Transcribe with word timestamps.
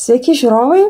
Sveiki 0.00 0.32
žiūrovai! 0.32 0.86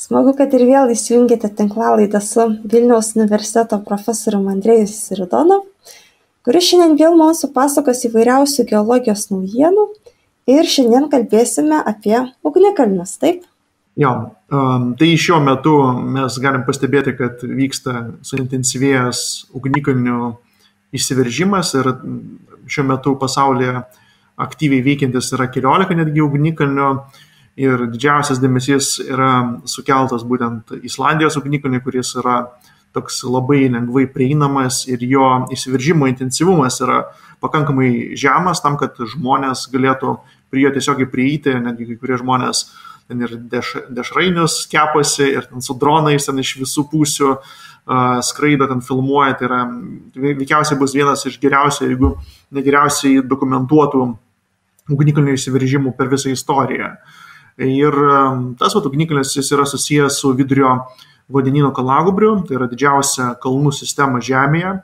Smagu, 0.00 0.32
kad 0.36 0.52
ir 0.56 0.62
vėl 0.68 0.90
įsijungėte 0.94 1.50
tinklalaidą 1.56 2.20
su 2.24 2.46
Vilniaus 2.72 3.10
universiteto 3.16 3.78
profesoriumi 3.84 4.52
Andrėjus 4.54 4.94
Siridonov, 5.08 5.66
kuris 6.44 6.70
šiandien 6.70 6.96
vėl 7.00 7.16
mums 7.20 7.42
supasakos 7.44 8.04
įvairiausių 8.08 8.64
geologijos 8.70 9.26
naujienų 9.32 9.86
ir 10.52 10.68
šiandien 10.74 11.08
kalbėsime 11.12 11.82
apie 11.92 12.16
ugnikalnius, 12.46 13.16
taip? 13.20 13.44
Jo, 14.00 14.12
um, 14.52 14.92
tai 15.00 15.10
šiuo 15.20 15.40
metu 15.44 15.74
mes 16.16 16.36
galim 16.40 16.64
pastebėti, 16.64 17.16
kad 17.18 17.42
vyksta 17.44 17.96
suintensyvėjęs 18.24 19.24
ugnikalnių 19.58 20.34
įsiveržimas 20.96 21.74
ir 21.76 21.92
šiuo 22.70 22.86
metu 22.88 23.16
pasaulyje 23.20 23.82
aktyviai 24.40 24.84
veikiantis 24.84 25.32
yra 25.36 25.48
keliolika 25.52 25.96
netgi 25.96 26.22
ugnikalnių 26.24 26.90
ir 27.60 27.86
didžiausias 27.92 28.40
dėmesys 28.40 28.94
yra 29.04 29.30
sukeltas 29.68 30.24
būtent 30.26 30.72
Islandijos 30.80 31.36
ugnikalniui, 31.40 31.82
kuris 31.84 32.14
yra 32.20 32.42
toks 32.94 33.20
labai 33.22 33.68
lengvai 33.70 34.06
prieinamas 34.10 34.82
ir 34.90 35.02
jo 35.06 35.26
įsiveržimo 35.54 36.08
intensyvumas 36.10 36.80
yra 36.82 37.04
pakankamai 37.42 38.16
žemas 38.18 38.62
tam, 38.64 38.76
kad 38.80 38.98
žmonės 38.98 39.68
galėtų 39.72 40.16
prie 40.50 40.64
jo 40.66 40.72
tiesiogiai 40.74 41.10
prieiti, 41.10 41.54
netgi 41.62 41.92
kai 41.92 41.98
kurie 42.00 42.18
žmonės 42.20 42.64
ten 43.10 43.22
ir 43.26 43.34
deš, 43.50 43.74
dešrainius 43.90 44.64
kepasi 44.70 45.28
ir 45.36 45.46
ten 45.50 45.62
su 45.62 45.74
dronais 45.78 46.26
ten 46.26 46.38
iš 46.42 46.56
visų 46.60 46.86
pusių 46.90 47.30
uh, 47.34 48.20
skraido, 48.26 48.68
ten 48.70 48.82
filmuoja, 48.86 49.34
tai 49.38 49.48
yra 49.48 49.60
veikiausiai 50.14 50.78
bus 50.78 50.94
vienas 50.94 51.26
iš 51.26 51.38
geriausių, 51.42 51.88
jeigu 51.90 52.12
negeriausiai 52.54 53.22
dokumentuotų 53.26 54.04
ugnikalnių 54.90 55.36
įsiveržimų 55.38 55.94
per 55.98 56.10
visą 56.12 56.32
istoriją. 56.34 56.94
Uh, 56.94 57.30
Ir 57.60 57.92
tas 58.56 58.74
vat, 58.74 58.86
ugnikalnis 58.88 59.34
jis 59.36 59.50
yra 59.52 59.66
susijęs 59.68 60.20
su 60.22 60.32
vidurio 60.32 60.78
vandenino 61.28 61.74
kalagubriu, 61.76 62.38
tai 62.48 62.56
yra 62.56 62.68
didžiausia 62.70 63.34
kalnų 63.42 63.72
sistema 63.76 64.20
Žemėje, 64.24 64.78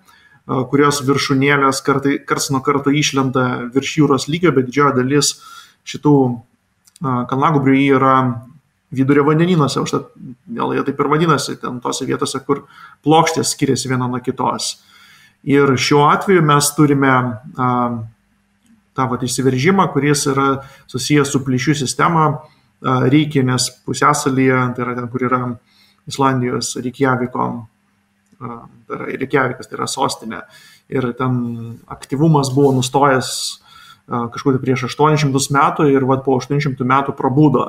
kurios 0.71 1.01
viršūnėlės 1.07 1.81
kartai, 1.87 2.19
karts 2.29 2.51
nuo 2.53 2.61
karto 2.63 2.93
išlenda 2.93 3.71
virš 3.75 3.95
jūros 4.03 4.29
lygio, 4.29 4.53
bet 4.55 4.69
didžioji 4.69 4.99
dalis 4.99 5.33
šitų 5.89 6.17
kalagubrių 7.01 7.79
yra 7.97 8.17
vidurio 8.95 9.25
vandeninuose, 9.27 9.81
užtat 9.81 10.13
vėl 10.47 10.77
jie 10.77 10.85
taip 10.87 11.01
ir 11.01 11.11
vadinasi, 11.11 11.57
ten 11.63 11.81
tose 11.83 12.07
vietose, 12.07 12.39
kur 12.45 12.67
plokštės 13.05 13.57
skiriasi 13.57 13.89
viena 13.91 14.07
nuo 14.11 14.21
kitos. 14.23 14.77
Ir 15.49 15.75
šiuo 15.81 16.05
atveju 16.13 16.45
mes 16.45 16.71
turime 16.77 17.11
a, 17.17 17.73
tą 18.97 19.07
vat, 19.11 19.25
įsiveržimą, 19.27 19.89
kuris 19.95 20.27
yra 20.33 20.49
susijęs 20.91 21.33
su 21.35 21.43
plyšių 21.47 21.77
sistema, 21.85 22.29
Rykinės 22.87 23.71
pusėsalyje, 23.87 24.59
tai 24.77 24.83
yra 24.85 24.95
ten, 24.99 25.07
kur 25.09 25.23
yra 25.25 25.39
Islandijos 26.07 26.75
Reikjaviko, 26.85 27.47
tai 28.39 28.99
yra 28.99 29.07
Reikjavikas, 29.23 29.71
tai 29.71 29.79
yra 29.79 29.89
sostinė. 29.91 30.43
Ir 30.93 31.09
ten 31.19 31.39
aktyvumas 31.91 32.53
buvo 32.55 32.75
nustojęs 32.77 33.31
kažkur 34.07 34.61
prieš 34.63 34.87
800 34.93 35.51
metų 35.57 35.89
ir 35.91 36.05
vat, 36.07 36.23
po 36.27 36.37
800 36.39 36.87
metų 36.87 37.17
prabudo. 37.19 37.65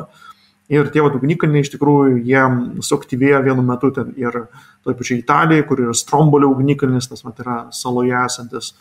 Ir 0.68 0.90
tie 0.92 1.00
ugnikalniai 1.00 1.64
iš 1.64 1.70
tikrųjų 1.78 2.18
jie 2.28 2.42
suaktyvėjo 2.84 3.40
vienu 3.46 3.64
metu 3.64 3.88
ten 3.96 4.10
ir 4.20 4.36
toje 4.84 4.98
pačioje 5.00 5.22
Italijoje, 5.22 5.64
kur 5.70 5.80
yra 5.86 5.94
Strombolio 5.96 6.50
ugnikalnis, 6.52 7.08
tas 7.08 7.24
mat 7.24 7.40
yra 7.40 7.56
saloje 7.72 8.18
esantis, 8.20 8.74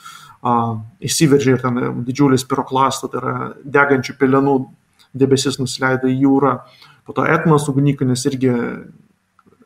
uh, 0.42 0.80
įsiveržė 0.98 1.54
ir 1.54 1.62
ten 1.62 1.78
didžiulis 2.06 2.44
piroklastų, 2.50 3.10
tai 3.12 3.20
yra 3.22 3.36
degančių 3.62 4.16
pelenų 4.18 4.56
debesis 5.16 5.60
nusileido 5.60 6.10
į 6.10 6.18
jūrą, 6.26 6.56
po 7.06 7.14
to 7.16 7.24
etnos 7.24 7.68
ugnikalnis 7.70 8.26
irgi 8.26 8.52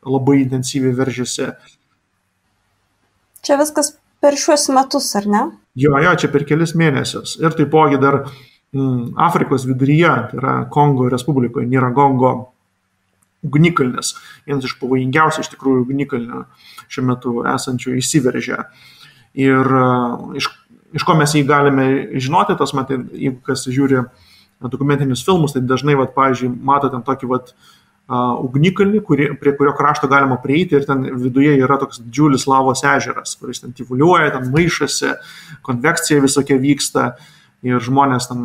labai 0.04 0.42
intensyviai 0.44 0.94
veržėsi. 0.96 1.50
Čia 3.44 3.56
viskas 3.60 3.94
per 4.20 4.36
šiuos 4.36 4.68
metus, 4.76 5.08
ar 5.16 5.26
ne? 5.26 5.42
Jo, 5.78 5.96
jo, 6.02 6.14
čia 6.20 6.28
per 6.32 6.44
kelis 6.48 6.74
mėnesius. 6.76 7.38
Ir 7.40 7.56
taipogi 7.56 8.00
dar 8.00 8.22
mm, 8.24 8.49
Afrikos 9.16 9.66
viduryje, 9.66 10.10
tai 10.30 10.38
yra 10.38 10.54
Kongo 10.70 11.08
Respublikoje, 11.10 11.66
Niragongo 11.66 12.52
ugnikalnis, 13.42 14.14
vienas 14.46 14.68
iš 14.68 14.76
pavojingiausių 14.78 15.42
iš 15.42 15.50
tikrųjų 15.54 15.84
ugnikalnių 15.86 16.44
šiuo 16.92 17.04
metu 17.08 17.34
esančių 17.50 17.96
įsiveržę. 17.98 18.60
Ir 19.40 19.74
uh, 19.74 20.36
iš, 20.38 20.50
iš 20.94 21.06
ko 21.06 21.16
mes 21.18 21.34
jį 21.34 21.44
galime 21.48 21.86
žinoti, 22.20 22.58
tas 22.60 22.74
matai, 22.76 23.00
jeigu 23.14 23.40
kas 23.46 23.64
žiūri 23.66 24.02
uh, 24.04 24.30
dokumentinius 24.68 25.24
filmus, 25.26 25.56
tai 25.56 25.64
dažnai, 25.66 25.96
vat, 25.98 26.14
pavyzdžiui, 26.14 26.52
mato 26.66 26.92
ten 26.92 27.02
tokį 27.06 27.30
vat, 27.32 27.52
uh, 27.54 28.36
ugnikalnį, 28.44 29.02
kuri, 29.06 29.30
prie 29.40 29.56
kurio 29.58 29.74
krašto 29.78 30.10
galima 30.10 30.38
prieiti 30.42 30.78
ir 30.78 30.86
ten 30.86 31.08
viduje 31.22 31.56
yra 31.58 31.78
toks 31.80 32.02
didžiulis 32.04 32.46
lavos 32.50 32.84
ežeras, 32.86 33.34
kuris 33.40 33.64
ten 33.64 33.74
tyvuliuoja, 33.74 34.34
ten 34.36 34.50
maišasi, 34.52 35.14
konvekcija 35.66 36.22
visokia 36.26 36.60
vyksta 36.60 37.12
ir 37.66 37.80
žmonės 37.84 38.28
ten, 38.30 38.44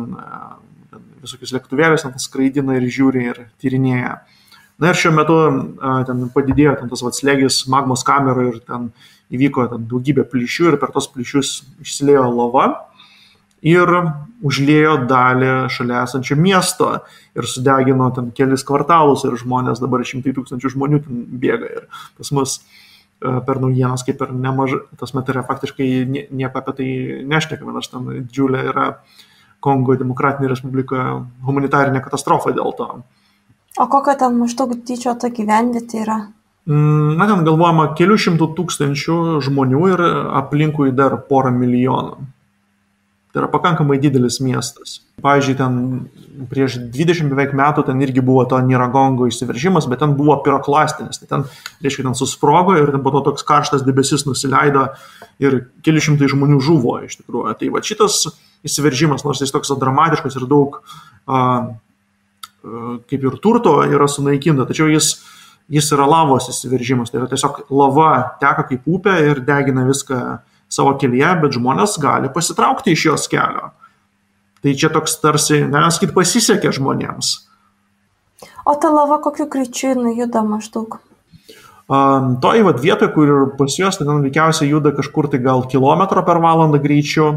ten 0.92 1.04
visokius 1.24 1.54
lėktuvėlius 1.56 2.06
ten 2.06 2.16
skraidina 2.22 2.78
ir 2.78 2.88
žiūri 2.92 3.28
ir 3.32 3.44
tyrinėja. 3.62 4.16
Na 4.82 4.92
ir 4.92 4.98
šiuo 5.00 5.14
metu 5.16 5.36
a, 5.40 6.02
ten 6.08 6.26
padidėjo 6.34 6.76
ten 6.80 6.90
tas 6.92 7.04
slėgis 7.20 7.62
magmos 7.72 8.04
kameroje 8.04 8.54
ir 8.54 8.58
ten 8.66 8.90
įvyko 9.32 9.70
ten 9.72 9.86
daugybė 9.90 10.26
plyšių 10.28 10.72
ir 10.72 10.80
per 10.82 10.92
tos 10.94 11.08
plyšius 11.12 11.56
išsiliejo 11.82 12.28
lava 12.34 12.66
ir 13.66 13.88
užliejo 14.46 14.98
dalį 15.08 15.52
šalia 15.72 16.02
esančio 16.04 16.36
miesto 16.38 16.90
ir 17.36 17.48
sudegino 17.48 18.10
ten 18.14 18.30
kelis 18.36 18.64
kvartalus 18.68 19.24
ir 19.24 19.36
žmonės, 19.40 19.80
dabar 19.80 20.04
šimtai 20.04 20.34
tūkstančių 20.36 20.74
žmonių 20.76 21.00
ten 21.06 21.24
bėga 21.40 21.70
ir 21.72 21.88
pas 22.18 22.32
mus 22.36 22.58
e, 22.60 22.85
per 23.20 23.60
naujienas 23.62 24.04
kaip 24.06 24.20
ir 24.22 24.32
nemažai, 24.36 24.82
tas 25.00 25.14
met 25.16 25.28
yra 25.32 25.44
faktiškai 25.46 25.88
nieko 26.06 26.60
apie 26.60 26.74
tai 26.78 26.88
nešnekame, 27.30 27.72
nors 27.72 27.90
ten 27.92 28.08
didžiulė 28.12 28.66
yra 28.72 28.86
Kongo 29.64 29.96
demokratinė 29.98 30.50
respublika 30.52 31.04
humanitarinė 31.46 32.02
katastrofa 32.04 32.52
dėl 32.54 32.74
to. 32.76 32.88
O 33.80 33.86
kokia 33.92 34.14
ten 34.20 34.36
maždaug 34.38 34.74
dydžio 34.88 35.16
ta 35.20 35.30
gyvenvietė 35.32 36.02
yra? 36.04 36.18
Mm, 36.66 37.16
na, 37.18 37.26
ten 37.30 37.44
galvojama 37.46 37.90
kelių 37.98 38.16
šimtų 38.24 38.50
tūkstančių 38.58 39.16
žmonių 39.46 39.82
ir 39.92 40.02
aplinkui 40.40 40.92
dar 40.96 41.14
porą 41.28 41.52
milijonų. 41.54 42.16
Tai 43.36 43.42
yra 43.42 43.50
pakankamai 43.52 43.98
didelis 44.00 44.38
miestas. 44.40 45.02
Pavyzdžiui, 45.20 45.56
ten 45.58 45.74
prieš 46.48 46.78
20 46.88 47.28
beveik 47.28 47.50
metų 47.52 47.82
ten 47.84 47.98
irgi 48.00 48.22
buvo 48.24 48.46
to 48.48 48.56
Niragongo 48.64 49.26
išsiveržimas, 49.28 49.84
bet 49.92 50.00
ten 50.00 50.14
buvo 50.16 50.38
piroklastinis. 50.40 51.20
Tai 51.20 51.28
ten, 51.28 51.44
reiškia, 51.84 52.06
ten 52.06 52.16
susprogo 52.16 52.78
ir 52.80 52.94
ten 52.94 53.04
po 53.04 53.12
to 53.12 53.20
toks 53.26 53.44
karštas 53.44 53.84
debesis 53.84 54.24
nusileido 54.24 54.86
ir 55.36 55.58
keli 55.84 56.00
šimtai 56.00 56.30
žmonių 56.32 56.62
žuvo 56.64 56.96
iš 57.04 57.18
tikrųjų. 57.20 57.52
Tai 57.60 57.70
va 57.76 57.84
šitas 57.84 58.22
įsiveržimas, 58.64 59.26
nors 59.28 59.44
jis 59.44 59.52
toks 59.52 59.74
dramatiškas 59.84 60.40
ir 60.40 60.48
daug, 60.48 60.80
a, 61.28 61.36
a, 61.36 62.98
kaip 63.04 63.20
ir 63.20 63.36
turto 63.44 63.82
yra 63.84 64.08
sunaikinta, 64.08 64.64
tačiau 64.64 64.88
jis, 64.88 65.12
jis 65.68 65.92
yra 65.92 66.08
lavos 66.08 66.48
įsiveržimas. 66.56 67.12
Tai 67.12 67.20
yra 67.20 67.32
tiesiog 67.36 67.66
lava 67.68 68.12
teka 68.40 68.70
kaip 68.72 68.88
upė 68.96 69.20
ir 69.28 69.44
degina 69.44 69.84
viską 69.92 70.24
savo 70.72 70.94
kelyje, 71.00 71.32
bet 71.42 71.56
žmonės 71.56 71.98
gali 72.02 72.30
pasitraukti 72.32 72.94
iš 72.94 73.08
jos 73.10 73.26
kelio. 73.30 73.70
Tai 74.62 74.74
čia 74.74 74.90
toks 74.90 75.18
tarsi, 75.22 75.60
galima 75.62 75.92
sakyti, 75.94 76.14
pasisekė 76.16 76.72
žmonėms. 76.74 77.34
O 78.66 78.74
ta 78.80 78.90
lava 78.90 79.20
kokiu 79.22 79.46
greičiu 79.50 79.92
jinai 79.92 80.16
juda 80.18 80.42
maždaug? 80.42 80.98
Um, 81.86 82.32
toj 82.42 82.64
vat 82.66 82.80
vietoje, 82.82 83.12
kur 83.14 83.28
pas 83.58 83.76
juos, 83.78 83.98
tai 83.98 84.08
ten 84.08 84.24
veikiausiai 84.24 84.72
juda 84.72 84.90
kažkur 84.96 85.28
tai 85.30 85.38
gal 85.44 85.62
kilometro 85.70 86.24
per 86.26 86.40
valandą 86.42 86.80
greičiu, 86.82 87.28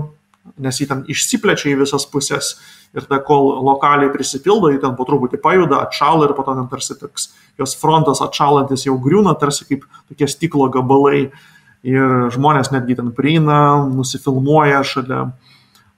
nes 0.57 0.79
jį 0.81 0.87
ten 0.89 1.03
išsiplečia 1.11 1.69
į 1.69 1.83
visas 1.83 2.07
pusės 2.09 2.55
ir 2.97 3.05
tada 3.05 3.19
kol 3.21 3.51
lokaliai 3.67 4.09
prisipildo, 4.09 4.71
jį 4.73 4.81
ten 4.81 4.97
po 4.97 5.05
truputį 5.05 5.37
pajuda, 5.43 5.83
atšala 5.85 6.25
ir 6.25 6.33
po 6.33 6.47
to 6.47 6.57
ten 6.57 6.65
tarsi 6.71 6.97
toks 6.97 7.29
jos 7.61 7.77
frontas 7.77 8.23
atšalantis 8.25 8.87
jau 8.87 8.97
griūna, 8.97 9.35
tarsi 9.37 9.69
kaip 9.69 9.85
tokie 10.09 10.31
stiklo 10.31 10.65
gabalai. 10.73 11.27
Uh, 11.29 11.58
ir 11.87 12.31
žmonės 12.35 12.73
netgi 12.73 12.97
ten 12.99 13.13
prieina, 13.15 13.59
nusifilmuoja 13.87 14.81
šalia. 14.87 15.29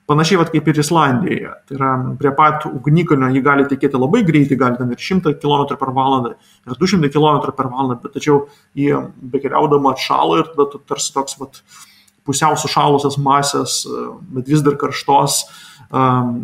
Panašiai 0.09 0.41
vat, 0.41 0.49
kaip 0.51 0.65
ir 0.67 0.79
Islandijoje. 0.81 1.51
Tai 1.67 1.75
yra 1.77 1.91
prie 2.19 2.31
pat 2.35 2.65
ugnikalnio 2.67 3.29
jį 3.31 3.43
gali 3.45 3.67
tekėti 3.69 3.99
labai 4.01 4.23
greitai, 4.27 4.57
gali 4.59 4.79
ten 4.79 4.91
ir 4.91 4.99
100 4.99 5.37
km 5.39 5.77
per 5.79 5.93
valandą, 5.95 6.33
ir 6.67 6.79
200 6.81 7.11
km 7.13 7.53
per 7.55 7.69
valandą, 7.71 7.99
bet 8.03 8.17
tačiau 8.17 8.41
jį 8.77 9.05
bekeliaudama 9.31 9.93
atšalo 9.95 10.41
ir 10.41 10.51
tada 10.51 10.81
tarsi 10.89 11.13
toks 11.15 11.39
vat, 11.39 11.61
pusiau 12.27 12.57
sušalusios 12.59 13.17
masės, 13.21 13.81
bet 14.35 14.49
vis 14.51 14.61
dar 14.65 14.75
karštos, 14.81 15.41
um, 15.89 16.43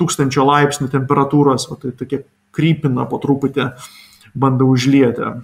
tūkstančio 0.00 0.46
laipsnių 0.48 0.88
temperatūros, 0.92 1.68
va, 1.70 1.78
tai 1.82 1.92
tokie 1.98 2.24
krypina 2.54 3.06
po 3.08 3.20
truputį, 3.22 3.70
bando 4.34 4.68
užlieti. 4.72 5.34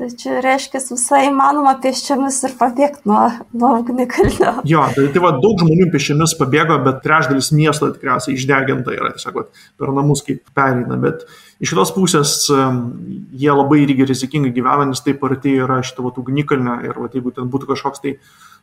Tai 0.00 0.06
čia 0.16 0.38
reiškia 0.40 0.80
visai 0.88 1.26
įmanoma 1.28 1.74
pėsčiomis 1.82 2.38
ir 2.48 2.54
pabėgti 2.56 3.04
nuo, 3.04 3.26
nuo 3.52 3.72
ugnikalnio. 3.82 4.62
Jo, 4.64 4.86
tai, 4.96 5.02
tai 5.12 5.20
va, 5.20 5.34
daug 5.42 5.60
žmonių 5.60 5.90
pėsčiomis 5.92 6.32
pabėgo, 6.38 6.78
bet 6.86 7.02
trečdalis 7.04 7.50
miesto 7.52 7.90
tikriausiai 7.92 8.32
išdeginta 8.38 8.94
yra 8.96 9.10
tiesiog 9.12 9.34
va, 9.36 9.42
per 9.76 9.90
namus 9.92 10.22
kaip 10.24 10.40
pereina. 10.56 10.96
Bet 11.02 11.26
iš 11.60 11.74
kitos 11.74 11.92
pusės 11.92 12.32
jie 12.48 13.50
labai 13.52 13.82
irgi 13.82 14.06
rizikingai 14.08 14.54
gyvena, 14.56 14.86
nes 14.88 15.04
taip 15.04 15.20
arti 15.28 15.52
yra 15.66 15.82
šito 15.84 16.06
va, 16.06 16.14
ugnikalnio 16.22 16.78
ir 16.88 16.96
va, 16.96 17.10
jeigu 17.12 17.34
ten 17.36 17.50
būtų 17.52 17.68
kažkoks 17.68 18.00
tai 18.00 18.14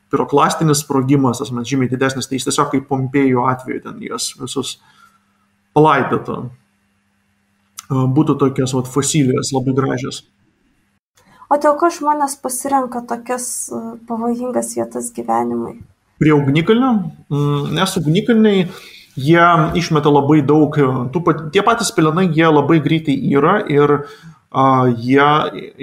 piroklastinis 0.09 0.81
sprogimas, 0.81 1.43
tas 1.43 1.51
man 1.53 1.67
žymiai 1.69 1.91
didesnis, 1.91 2.25
tai 2.25 2.39
jis 2.39 2.47
tiesiog 2.49 2.71
kaip 2.73 2.87
Pompėjų 2.89 3.45
atveju 3.51 3.83
ten 3.85 4.01
jas 4.07 4.31
visus 4.41 4.79
palaidotų. 5.77 6.39
Būtų 7.93 8.39
tokios 8.41 8.73
vat, 8.73 8.89
fosilijos 8.89 9.53
labai 9.53 9.77
gražios. 9.77 10.23
O 11.47 11.55
dėl 11.55 11.77
ko 11.79 11.87
žmonės 11.93 12.35
pasirenka 12.43 13.01
tokias 13.07 13.71
e, 13.71 13.81
pavojingas 14.09 14.73
vietas 14.75 15.11
gyvenimui? 15.15 15.77
Prie 16.19 16.33
ugnikalnio, 16.35 16.93
mm, 17.31 17.75
nes 17.77 17.93
ugnikalniai 18.01 18.65
jie 19.17 19.45
išmeta 19.79 20.11
labai 20.11 20.41
daug, 20.45 20.75
e, 20.75 21.21
pat, 21.23 21.45
tie 21.55 21.63
patys 21.63 21.93
pelenai 21.95 22.27
jie 22.27 22.49
labai 22.51 22.81
greitai 22.83 23.15
yra 23.31 23.61
ir 23.71 23.95
uh, 24.01 24.87
jie 24.97 25.27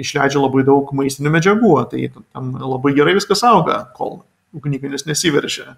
išleidžia 0.01 0.41
labai 0.41 0.63
daug 0.65 0.89
maistinių 0.93 1.33
medžiagų, 1.33 1.73
tai 1.91 2.09
tam 2.13 2.55
labai 2.59 2.93
gerai 2.97 3.15
viskas 3.15 3.43
auga, 3.45 3.85
kol 3.95 4.23
ugnikalnis 4.55 5.05
nesiveržia. 5.05 5.77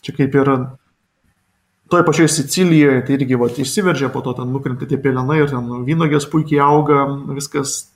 Čia 0.00 0.14
kaip 0.16 0.34
ir 0.34 0.50
toj 1.90 2.04
pačioj 2.06 2.30
Sicilijoje, 2.30 3.02
tai 3.04 3.18
irgi 3.18 3.36
vat, 3.36 3.58
išsiveržia, 3.58 4.08
po 4.12 4.22
to 4.24 4.32
ten 4.38 4.52
nukrenta 4.54 4.86
tie 4.86 4.96
pelenai 4.96 5.42
ir 5.42 5.50
ten 5.50 5.66
vynogės 5.84 6.28
puikiai 6.30 6.62
auga, 6.64 7.04
viskas 7.34 7.89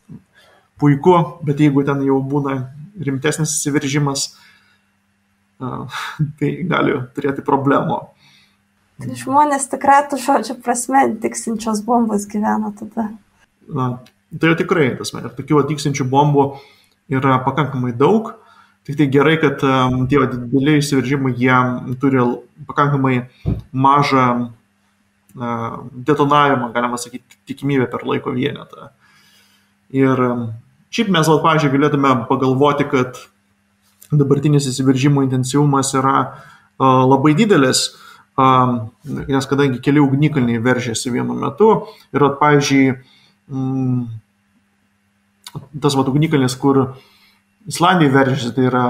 puiku, 0.81 1.17
bet 1.47 1.61
jeigu 1.63 1.85
ten 1.87 2.03
jau 2.07 2.19
būna 2.23 2.57
rimtesnis 3.05 3.57
įsiveržimas, 3.59 4.29
tai 6.39 6.51
gali 6.69 6.99
turėti 7.17 7.45
problemų. 7.47 8.01
Tai 9.03 9.17
žmonės 9.19 9.67
tikrai 9.73 10.05
tų 10.07 10.21
žodžių 10.23 10.55
prasme 10.63 11.03
tiksinčios 11.23 11.83
bombos 11.87 12.29
gyvena 12.31 12.71
tada. 12.79 13.09
Na, 13.67 13.89
tai 14.31 14.53
jau 14.53 14.59
tikrai, 14.61 14.93
tasme, 14.99 15.25
ir 15.25 15.35
tokių 15.35 15.65
tiksinčių 15.73 16.07
bombų 16.11 16.45
yra 17.13 17.41
pakankamai 17.47 17.95
daug. 17.97 18.37
Tik 18.85 18.99
tai 19.01 19.07
gerai, 19.09 19.39
kad 19.41 19.63
um, 19.65 20.03
tie 20.07 20.21
dideliai 20.29 20.83
įsiveržimai, 20.83 21.33
jie 21.41 21.57
turi 22.03 22.21
pakankamai 22.69 23.23
mažą 23.73 24.27
uh, 24.45 25.79
detonavimą, 26.07 26.69
galima 26.75 27.01
sakyti, 27.01 27.41
tikimybę 27.49 27.89
per 27.91 28.05
laiko 28.05 28.35
vienetą. 28.37 28.91
Ir 29.95 30.23
Šiaip 30.95 31.09
mes, 31.11 31.27
vat, 31.27 31.41
pavyzdžiui, 31.43 31.73
galėtume 31.75 32.11
pagalvoti, 32.29 32.85
kad 32.87 33.17
dabartinis 34.15 34.69
įsiveržimo 34.71 35.25
intensyvumas 35.25 35.91
yra 35.99 36.21
labai 36.79 37.33
didelis, 37.35 37.89
nes 39.09 39.49
kadangi 39.51 39.83
keli 39.83 39.99
ugnikalniai 40.03 40.63
veržėsi 40.63 41.11
vienu 41.11 41.35
metu 41.35 41.73
ir, 42.15 42.23
vat, 42.23 42.39
pavyzdžiui, 42.39 42.95
tas 45.83 45.99
vat, 45.99 46.13
ugnikalnis, 46.15 46.55
kur 46.63 46.85
Islandijai 47.67 48.15
veržėsi, 48.15 48.55
tai 48.55 48.71
yra 48.71 48.87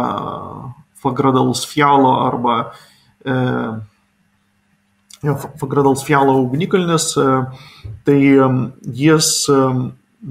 Fagradals 1.01 1.65
Fjalo 1.71 2.19
arba 2.27 2.61
e, 3.25 3.35
Fagradals 5.63 6.05
Fjalo 6.05 6.37
ugnikalnis, 6.43 7.13
e, 7.17 7.29
tai 8.05 8.19
jis 9.01 9.37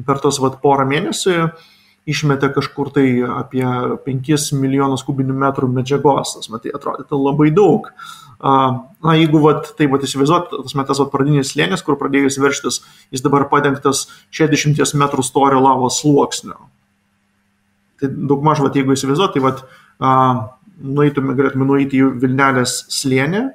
per 0.07 0.19
tos 0.23 0.39
vat, 0.43 0.59
porą 0.63 0.87
mėnesių 0.89 1.37
išmetė 2.09 2.49
kažkur 2.55 2.91
tai 2.95 3.05
apie 3.23 3.63
5 4.05 4.49
milijonus 4.59 5.05
kubinių 5.07 5.35
metrų 5.45 5.69
medžiagos, 5.71 6.35
tas 6.35 6.51
matai, 6.51 6.73
atrodytų 6.75 7.19
labai 7.19 7.49
daug. 7.55 7.87
Na, 8.43 9.15
jeigu 9.15 9.39
vat, 9.39 9.69
tai 9.77 9.87
vat, 9.91 10.03
įsivaizduot, 10.03 10.51
tas 10.65 10.75
metas 10.75 10.99
vat, 10.99 11.11
pradinis 11.13 11.53
slėnis, 11.53 11.83
kur 11.85 11.95
pradėjus 11.99 12.39
verštis, 12.43 12.81
jis 13.13 13.23
dabar 13.23 13.47
padengtas 13.51 14.07
60 14.35 14.97
metrų 14.99 15.23
storio 15.23 15.63
lavos 15.63 16.01
sluoksniu. 16.01 16.57
Tai 18.01 18.11
daug 18.11 18.43
maž, 18.43 18.59
vat, 18.65 18.75
jeigu 18.75 18.97
įsivaizduot, 18.97 19.37
tai 19.37 19.45
vat, 19.45 19.63
nueitume, 20.83 21.37
galėtume 21.39 21.69
nueiti 21.69 22.03
į 22.03 22.11
Vilnelės 22.19 22.81
slėnį, 22.91 23.45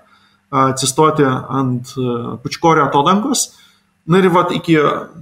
atsistoti 0.49 1.27
ant 1.29 1.93
Pučkorio 2.41 2.87
atodangos, 2.89 3.51
na 4.09 4.23
ir 4.23 4.33
vat, 4.33 4.57
iki 4.57 4.79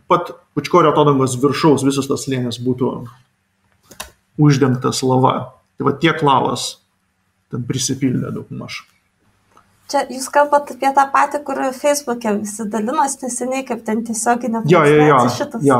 pat 0.06 0.36
Pučkorio 0.56 0.94
atodangos 0.94 1.36
viršaus 1.42 1.84
visas 1.84 2.08
tas 2.08 2.24
slėnis 2.24 2.58
būtų 2.64 2.92
uždengtas 4.40 5.02
lava. 5.04 5.34
Tai 5.76 5.88
va 5.90 5.92
tiek 6.00 6.22
lavas 6.24 6.76
ten 7.52 7.64
prisipildė 7.68 8.32
daug 8.34 8.48
maž. 8.56 8.80
Čia 9.92 10.02
jūs 10.10 10.26
kalbate 10.34 10.74
apie 10.74 10.90
tą 10.96 11.04
patį, 11.12 11.42
kur 11.46 11.60
Facebook'e 11.76 12.32
visi 12.40 12.66
dalinos 12.72 13.20
neseniai, 13.22 13.62
kaip 13.68 13.84
ten 13.86 14.02
tiesioginė 14.06 14.64
jo, 14.66 14.80
jo, 14.82 15.04
jo, 15.06 15.20
šitas. 15.36 15.62
Jo, 15.62 15.78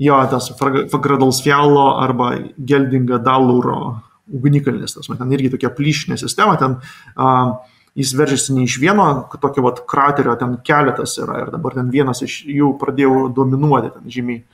jo, 0.00 0.20
tas 0.32 0.48
Fagradalsfjalo 0.56 1.84
arba 2.00 2.30
Geldinga 2.56 3.20
Daluro 3.20 3.98
ugnikalnis, 4.32 4.94
tas 4.96 5.10
man 5.10 5.20
ten 5.20 5.34
irgi 5.36 5.50
tokia 5.52 5.68
plyšinė 5.76 6.16
sistema, 6.20 6.54
ten 6.60 6.78
uh, 6.78 7.58
jis 7.98 8.12
veržiasi 8.16 8.56
ne 8.56 8.66
iš 8.66 8.78
vieno, 8.80 9.06
tokio 9.40 9.66
vat 9.66 9.82
kraterio 9.88 10.34
ten 10.40 10.56
keletas 10.64 11.18
yra 11.20 11.42
ir 11.42 11.50
dabar 11.52 11.76
ten 11.76 11.90
vienas 11.92 12.22
iš 12.24 12.42
jų 12.48 12.72
pradėjo 12.80 13.26
dominuoti, 13.36 13.92
ten 13.96 14.12
žymiai, 14.12 14.44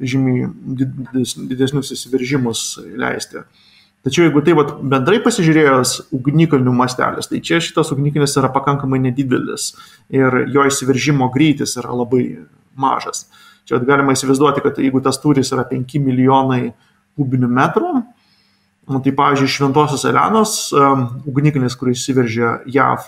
žymiai 0.00 0.48
didesnius 1.50 1.92
įsiveržimus 1.94 2.64
leisti. 2.98 3.44
Tačiau 4.02 4.26
jeigu 4.26 4.42
tai 4.42 4.56
vat, 4.58 4.72
bendrai 4.82 5.20
pasižiūrėjus 5.22 6.08
ugnikalnių 6.16 6.72
mastelis, 6.74 7.28
tai 7.30 7.38
čia 7.38 7.60
šitas 7.62 7.92
ugnikalnis 7.94 8.34
yra 8.40 8.50
pakankamai 8.50 8.98
nedidelis 8.98 9.68
ir 10.10 10.40
jo 10.50 10.64
įsiveržimo 10.66 11.28
greitis 11.30 11.76
yra 11.78 11.94
labai 11.94 12.24
mažas. 12.74 13.28
Čia 13.68 13.78
galima 13.86 14.16
įsivaizduoti, 14.16 14.64
kad 14.64 14.80
jeigu 14.82 14.98
tas 15.04 15.20
turis 15.22 15.52
yra 15.54 15.62
5 15.70 16.00
milijonai 16.02 16.72
kubinių 17.14 17.52
metrų, 17.52 17.92
tai 18.86 19.12
pavyzdžiui, 19.14 19.50
Šventosios 19.50 20.04
Elenos 20.08 20.54
ugnikalnis, 21.28 21.76
kuris 21.78 22.02
įsiveržė 22.02 22.54
JAV 22.74 23.06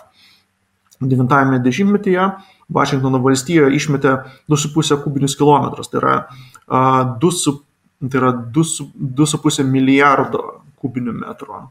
90-ame 1.03 1.59
dešimtmetyje, 1.65 2.29
Vašingtono 2.75 3.19
valstijoje 3.21 3.77
išmetė 3.77 4.15
2,5 4.49 5.03
kubinius 5.05 5.35
kilometrus, 5.37 5.91
tai 5.93 6.01
yra, 6.01 6.15
uh, 6.65 7.01
2, 7.21 7.55
tai 8.09 8.21
yra 8.21 8.31
2,5 8.55 9.67
milijardo 9.69 10.45
kubinių 10.81 11.17
metrų. 11.19 11.65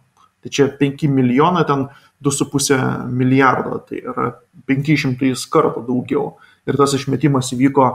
Tai 0.44 0.52
čia 0.52 0.68
5 0.80 1.08
milijonai, 1.08 1.64
ten 1.66 1.88
2,5 2.24 3.08
milijardo, 3.10 3.80
tai 3.88 4.04
yra 4.04 4.30
500 4.68 5.48
kartų 5.54 5.86
daugiau. 5.88 6.34
Ir 6.68 6.78
tas 6.80 6.94
išmetimas 6.96 7.52
įvyko 7.56 7.88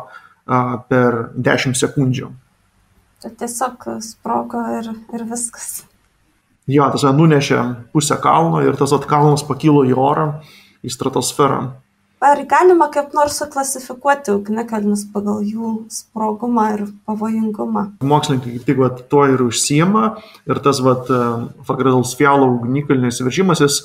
per 0.88 1.18
10 1.36 1.76
sekundžių. 1.76 2.32
Tai 3.22 3.30
tiesiog 3.40 3.86
sprogo 4.04 4.62
ir, 4.78 4.90
ir 5.12 5.24
viskas 5.28 5.82
jo, 6.68 6.86
tas 6.92 7.04
nunešė 7.16 7.60
pusę 7.92 8.18
kalno 8.22 8.62
ir 8.66 8.78
tas 8.78 8.94
atkalnas 8.96 9.44
pakilo 9.48 9.84
į 9.88 9.96
orą, 9.96 10.30
į 10.84 10.92
stratosferą. 10.92 11.62
Ar 12.18 12.40
galima 12.50 12.88
kaip 12.90 13.12
nors 13.14 13.36
suklasifikuoti 13.38 14.32
ugnikalnius 14.34 15.04
pagal 15.12 15.38
jų 15.46 15.68
sprogumą 15.94 16.64
ir 16.74 16.80
pavojingumą? 17.06 17.84
Mokslininkai 18.02 18.56
kaip 18.56 18.64
tik 18.66 18.80
vat, 18.82 19.04
tuo 19.12 19.22
ir 19.30 19.44
užsijama 19.44 20.16
ir 20.50 20.58
tas 20.64 20.80
Fagradals 20.82 22.16
Fialo 22.18 22.48
ugnikalnio 22.56 23.12
įsiveržimas, 23.12 23.62
jis 23.62 23.78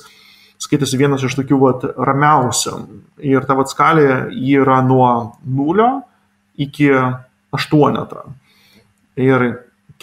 skaitėsi 0.66 0.98
vienas 0.98 1.22
iš 1.22 1.36
tokių 1.38 1.60
vat, 1.62 1.86
ramiausių. 1.94 2.74
Ir 3.22 3.46
ta 3.46 3.54
vat 3.54 3.70
skalė 3.70 4.08
yra 4.34 4.80
nuo 4.82 5.12
nulio 5.46 5.92
iki 6.58 6.90
aštuoneto. 7.54 8.26
Ir 9.14 9.46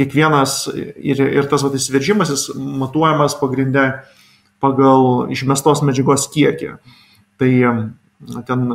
kiekvienas 0.02 0.66
ir, 0.74 1.22
ir 1.22 1.48
tas 1.52 1.64
vat, 1.64 1.78
įsiveržimas 1.78 2.34
jis 2.34 2.50
matuojamas 2.58 3.38
pagrindę 3.40 3.86
pagal 4.62 5.32
išmestos 5.34 5.82
medžiagos 5.86 6.28
kiekį. 6.34 6.76
Tai 7.42 7.52
ten 8.46 8.66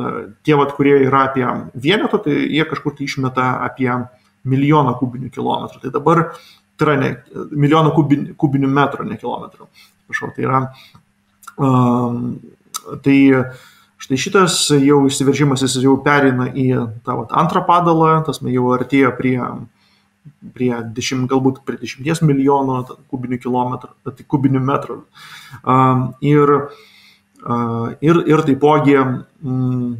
tie, 0.43 0.55
vat, 0.59 0.73
kurie 0.75 0.97
yra 1.05 1.27
apie 1.29 1.45
vienetą, 1.75 2.19
tai 2.23 2.35
jie 2.51 2.65
kažkur 2.67 2.97
tai 2.97 3.07
išmeta 3.07 3.51
apie 3.67 3.91
milijoną 4.47 4.95
kubinių 4.99 5.31
kilometrų. 5.33 5.83
Tai 5.83 5.93
dabar 5.93 6.23
tai 6.77 6.87
yra 6.87 6.97
ne, 7.01 7.13
milijoną 7.51 7.93
kubinių, 7.95 8.35
kubinių 8.39 8.69
metrų, 8.71 9.07
ne 9.07 9.17
kilometrų. 9.19 9.69
Prašau, 10.07 10.31
tai 10.35 10.45
yra. 10.45 10.61
Um, 11.57 12.37
tai 13.03 13.17
štai 13.97 14.19
šitas 14.21 14.59
jau 14.77 15.01
įsiveržimas 15.09 15.63
jis 15.65 15.79
jau 15.83 15.97
perina 16.05 16.51
į 16.51 16.69
tą 17.07 17.17
vat, 17.23 17.33
antrą 17.35 17.63
padalą, 17.67 18.19
tas 18.27 18.39
jau 18.43 18.69
artėja 18.75 19.11
prie 19.17 19.39
prie 20.55 20.71
10, 20.97 21.25
galbūt 21.31 21.61
prie 21.67 21.79
10 21.81 22.23
milijonų 22.27 22.77
kubinių, 23.11 23.39
tai 24.05 24.27
kubinių 24.27 24.61
metrų. 24.67 24.99
Ir, 26.25 26.53
ir, 28.09 28.21
ir 28.33 28.45
taipogi, 28.47 28.97
mm, 28.97 29.91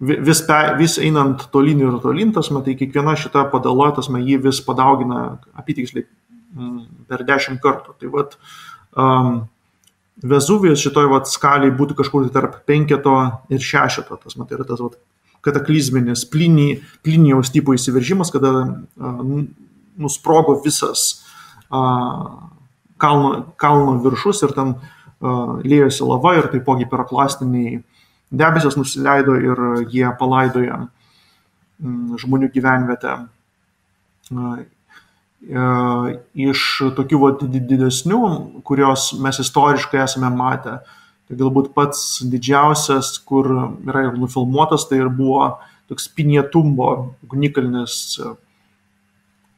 vis, 0.00 0.42
pe, 0.48 0.58
vis 0.80 0.98
einant 1.02 1.46
tolyn 1.52 1.84
ir 1.84 2.00
tolyn, 2.02 2.34
tasme, 2.36 2.62
tai 2.66 2.76
kiekviena 2.78 3.16
šita 3.18 3.46
padala, 3.52 3.90
tasme, 3.96 4.22
jį 4.24 4.40
vis 4.48 4.60
padaugina 4.66 5.38
apytiksliai 5.60 6.06
mm, 6.06 6.82
per 7.10 7.24
dešimt 7.28 7.62
kartų. 7.62 7.96
Tai 8.00 8.14
vat, 8.16 8.36
Vezuvijos 10.20 10.82
šitoj 10.84 11.06
vat, 11.08 11.30
skaliai 11.32 11.72
būtų 11.72 11.94
kažkur 12.02 12.26
tarp 12.34 12.58
penketo 12.68 13.14
ir 13.48 13.62
šešeto, 13.64 14.18
tasme, 14.20 14.44
tai 14.44 14.58
yra 14.58 14.66
tas 14.68 14.82
vat, 14.82 14.98
kataklizminis 15.44 16.26
plinijaus 16.30 17.52
tipo 17.54 17.74
įsiveržimas, 17.76 18.32
kada 18.34 18.52
nusprogo 20.00 20.58
visas 20.64 21.22
kalno, 21.70 23.30
kalno 23.60 23.98
viršus 24.04 24.42
ir 24.46 24.56
ten 24.56 24.74
lėjosi 25.20 26.06
lava 26.08 26.36
ir 26.38 26.48
taipogi 26.52 26.88
piroklastiniai 26.88 27.80
debesis 28.30 28.76
nusileido 28.78 29.36
ir 29.36 29.62
jie 29.90 30.06
palaidojo 30.18 30.78
mm, 31.80 32.20
žmonių 32.22 32.50
gyvenvietę. 32.54 33.16
Iš 36.46 36.64
tokių 36.96 37.34
didesnių, 37.42 38.22
kurios 38.64 39.10
mes 39.18 39.40
istoriškai 39.42 40.02
esame 40.04 40.30
matę, 40.34 40.80
tai 41.30 41.38
galbūt 41.38 41.70
pats 41.76 42.24
didžiausias, 42.26 43.14
kur 43.22 43.46
yra 43.86 44.08
ir 44.08 44.16
nufilmuotas, 44.18 44.88
tai 44.90 44.98
ir 44.98 45.10
buvo 45.14 45.52
toks 45.86 46.08
Pinietumbo 46.10 46.90
ugnikalnis 47.22 48.18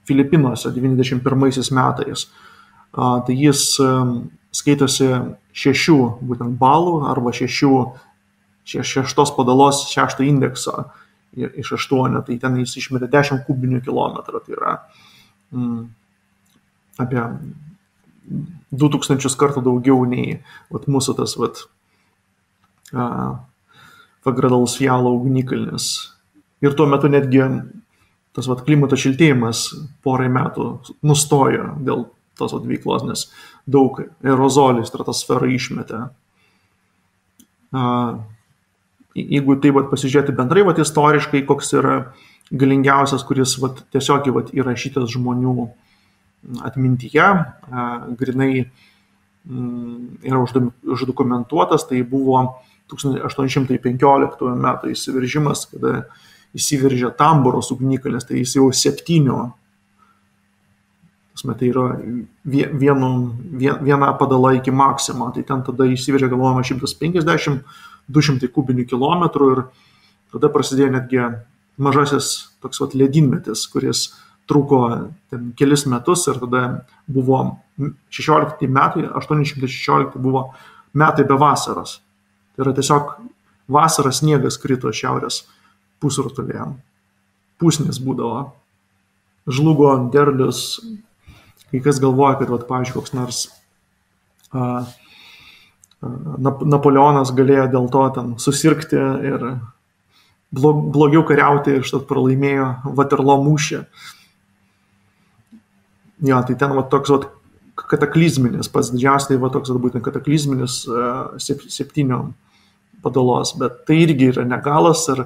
Filipinuose 0.04 0.68
91 0.76 1.72
metais. 1.72 2.26
Tai 2.92 3.36
jis 3.36 3.64
skaitosi 4.52 5.08
šešių 5.56 5.98
būtent 6.28 6.58
balų 6.60 6.98
arba 7.08 7.32
šešių 7.32 7.72
šeštos 8.68 9.32
padalos 9.34 9.86
šešto 9.90 10.22
indekso 10.28 10.90
iš 11.32 11.72
aštuonio, 11.78 12.20
tai 12.26 12.36
ten 12.38 12.58
jis 12.60 12.76
išmetė 12.76 13.08
10 13.10 13.46
kubinių 13.46 13.80
kilometrų, 13.84 14.42
tai 14.44 14.52
yra 14.52 14.74
mm, 15.56 15.78
apie 17.00 17.22
2000 18.72 19.38
kartų 19.38 19.64
daugiau 19.66 20.04
nei 20.08 20.40
vat, 20.72 20.88
mūsų 20.90 21.16
tas 21.18 21.36
vat, 21.40 21.64
Fagradalus 24.22 24.76
Fjalo 24.78 25.14
ugnikalnis. 25.16 25.86
Ir 26.62 26.76
tuo 26.78 26.86
metu 26.86 27.08
netgi 27.10 27.42
tas 28.36 28.46
vat, 28.48 28.62
klimato 28.66 28.96
šiltėjimas 28.96 29.64
porai 30.04 30.28
metų 30.32 30.68
nustojo 31.02 31.72
dėl 31.82 32.06
tos 32.38 32.54
vat, 32.54 32.66
veiklos, 32.68 33.06
nes 33.08 33.26
daug 33.66 33.98
aerozolių 34.22 34.84
stratosferą 34.86 35.50
išmetė 35.56 36.06
jeigu 39.16 39.56
tai 39.60 39.72
vat, 39.74 39.88
pasižiūrėti 39.92 40.34
bendrai, 40.36 40.64
vat, 40.66 40.80
istoriškai, 40.82 41.44
koks 41.48 41.72
yra 41.78 41.96
galingiausias, 42.52 43.24
kuris 43.26 43.56
vat, 43.62 43.82
tiesiog 43.94 44.28
vat, 44.36 44.52
įrašytas 44.56 45.12
žmonių 45.14 45.68
atmintyje, 46.64 47.28
grinai 48.18 48.52
yra 50.22 50.42
uždokumentuotas, 50.42 51.86
tai 51.88 52.02
buvo 52.06 52.42
1815 52.92 54.52
metų 54.66 54.92
įsiveržimas, 54.92 55.66
kada 55.72 56.04
įsiveržė 56.54 57.10
Tamboros 57.18 57.72
ugnikalnis, 57.74 58.26
tai 58.28 58.42
jis 58.42 58.56
jau 58.58 58.68
septynių, 58.76 59.40
tai 61.42 61.70
yra 61.72 61.86
vienu, 62.44 63.08
viena 63.58 64.12
padala 64.18 64.52
iki 64.58 64.70
maksimo, 64.70 65.32
tai 65.34 65.42
ten 65.48 65.64
tada 65.66 65.88
įsiveržė 65.90 66.28
galvojama 66.30 66.62
150 66.66 67.64
200 68.12 68.50
kubinių 68.52 68.86
kilometrų 68.90 69.48
ir 69.54 69.62
tada 70.34 70.50
prasidėjo 70.52 70.92
netgi 70.96 71.22
mažasis 71.82 72.52
toks 72.62 72.82
vat 72.82 72.96
ledynmetis, 72.98 73.64
kuris 73.70 74.10
truko 74.50 74.80
ten 75.30 75.52
kelis 75.58 75.86
metus 75.90 76.26
ir 76.30 76.40
tada 76.42 76.62
buvo 77.06 77.42
16 78.12 78.68
metai, 78.68 79.06
816 79.08 80.18
buvo 80.22 80.48
metai 80.94 81.24
be 81.28 81.38
vasaros. 81.40 82.00
Tai 82.52 82.66
yra 82.66 82.74
tiesiog 82.76 83.14
vasaras 83.72 84.20
sniegas 84.20 84.58
krito 84.60 84.92
šiaurės 84.92 85.42
pusrutulėje. 86.02 86.66
Pusnis 87.62 88.00
būdavo. 88.02 88.50
Žlugo 89.46 89.94
derlius. 90.12 90.80
Kai 91.72 91.80
kas 91.80 91.98
galvoja, 92.02 92.36
kad, 92.42 92.50
vat, 92.52 92.66
pavyzdžiui, 92.68 92.94
koks 92.98 93.14
nors 93.16 93.38
uh, 94.52 94.84
Napoleonas 96.02 97.30
galėjo 97.34 97.68
dėl 97.70 97.86
to 97.94 98.02
ten 98.16 98.32
susirgti 98.42 98.98
ir 98.98 99.44
blogiau 100.52 101.22
kariauti 101.28 101.78
ir 101.78 101.86
štat 101.86 102.08
pralaimėjo 102.08 102.66
Vaterlo 102.98 103.38
mūšį. 103.44 103.84
Jo, 106.22 106.38
tai 106.46 106.54
ten 106.58 106.74
va 106.76 106.84
toks 106.86 107.10
va 107.10 107.20
kataklizminis, 107.90 108.70
pats 108.70 108.92
didžiausias 108.92 109.30
tai 109.30 109.40
va 109.42 109.50
toks 109.52 109.72
va 109.72 109.80
būtent 109.82 110.04
kataklizminis 110.04 110.82
septynių 111.42 112.20
padalos, 113.02 113.56
bet 113.58 113.82
tai 113.88 113.98
irgi 114.04 114.28
yra 114.30 114.44
negalas 114.46 115.02
ir 115.10 115.24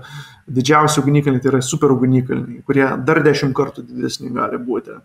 didžiausi 0.57 1.03
ugnikalniai 1.03 1.43
tai 1.45 1.53
yra 1.53 1.61
super 1.65 1.93
ugnikalniai, 1.93 2.63
kurie 2.67 2.87
dar 3.05 3.21
dešimt 3.27 3.53
kartų 3.57 3.85
didesni 3.91 4.33
gali 4.33 4.61
būti. 4.63 4.97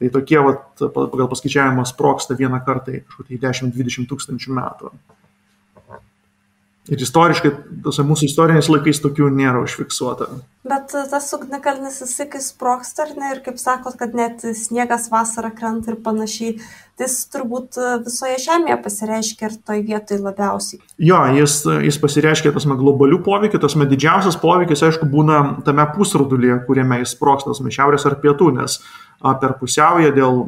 Tai 0.00 0.08
tokie, 0.12 0.38
vat, 0.40 0.82
pagal 0.94 1.28
paskaičiavimą, 1.28 1.84
sproksta 1.88 2.36
vieną 2.36 2.62
kartą 2.64 2.94
į 2.96 3.02
kažkokį 3.04 3.40
10-20 3.42 4.08
tūkstančių 4.08 4.54
metų. 4.56 4.92
Ir 6.90 6.98
istoriškai, 6.98 7.50
tose 7.84 8.02
mūsų 8.02 8.26
istoriniais 8.26 8.66
laikais 8.66 8.98
tokių 9.04 9.28
nėra 9.30 9.60
užfiksuota. 9.62 10.26
Bet 10.66 10.90
tas 10.90 11.28
ugnikalnis 11.36 12.00
jisai 12.02 12.26
kai 12.32 12.40
sproksta, 12.42 13.04
ar 13.06 13.12
ne, 13.14 13.28
ir 13.36 13.42
kaip 13.44 13.60
sakot, 13.62 13.94
kad 14.00 14.16
net 14.18 14.42
sniegas 14.58 15.06
vasarą 15.12 15.52
krenta 15.54 15.92
ir 15.92 16.00
panašiai, 16.02 16.56
tai 16.98 17.06
jis 17.06 17.14
turbūt 17.30 17.78
visoje 18.04 18.40
žemėje 18.42 18.76
pasireiškia 18.82 19.46
ir 19.48 19.54
toj 19.70 19.84
vietoj 19.86 20.18
labiausiai. 20.24 20.82
Jo, 20.98 21.20
jis, 21.38 21.60
jis 21.86 22.00
pasireiškia 22.02 22.52
tasme 22.56 22.74
globalių 22.80 23.20
poveikių, 23.24 23.62
tasme 23.62 23.86
didžiausias 23.88 24.40
poveikis, 24.42 24.82
aišku, 24.90 25.06
būna 25.14 25.38
tame 25.64 25.86
pusrudulyje, 25.94 26.58
kuriame 26.66 27.00
jis 27.04 27.14
sproksta, 27.14 27.54
tasme 27.54 27.70
šiaurės 27.72 28.08
ar 28.10 28.18
pietų, 28.20 28.50
nes 28.58 28.80
per 29.40 29.54
pusiaują 29.60 30.10
dėl 30.16 30.42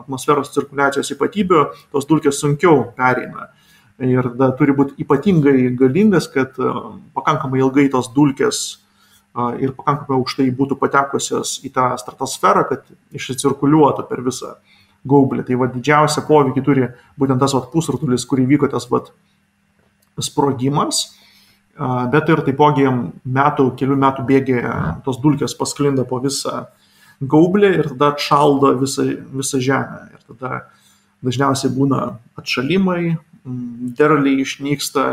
atmosferos 0.00 0.52
cirkuliacijos 0.54 1.12
ypatybių 1.16 1.62
tos 1.92 2.08
dulkės 2.08 2.40
sunkiau 2.40 2.88
pereina. 2.96 3.50
Ir 4.04 4.26
tada 4.34 4.50
turi 4.58 4.74
būti 4.76 4.98
ypatingai 5.00 5.70
galingas, 5.78 6.26
kad 6.28 6.58
pakankamai 7.16 7.62
ilgai 7.62 7.86
tos 7.92 8.10
dulkės 8.12 8.58
ir 9.60 9.72
pakankamai 9.76 10.18
aukštai 10.18 10.50
būtų 10.56 10.76
patekusios 10.80 11.58
į 11.64 11.72
tą 11.72 11.90
stratosferą, 12.00 12.66
kad 12.68 12.84
išsicirkuliuotų 13.16 14.04
per 14.08 14.20
visą 14.24 14.54
gaublį. 15.06 15.46
Tai 15.48 15.60
va 15.60 15.70
didžiausia 15.72 16.24
poveikį 16.28 16.64
turi 16.64 16.88
būtent 17.20 17.40
tas 17.40 17.54
va 17.56 17.62
pusrutulis, 17.72 18.26
kurį 18.28 18.46
vyko 18.52 18.68
tas 18.72 18.88
va 18.90 19.02
sprogimas, 20.20 21.06
bet 22.12 22.32
ir 22.32 22.42
taipogi 22.44 22.88
metų, 22.88 23.70
kelių 23.76 23.98
metų 24.00 24.24
bėgėje 24.28 24.74
tos 25.04 25.20
dulkės 25.20 25.56
pasklinda 25.56 26.06
po 26.08 26.20
visą 26.24 26.66
gaublį 27.20 27.72
ir 27.78 27.90
tada 27.94 28.12
atšaldo 28.14 28.74
visą, 28.80 29.04
visą 29.36 29.60
žemę. 29.60 30.00
Ir 30.16 30.34
tada 30.34 30.62
dažniausiai 31.24 31.72
būna 31.72 32.02
atšalimai, 32.36 33.16
derliai 33.46 34.42
išnyksta, 34.42 35.06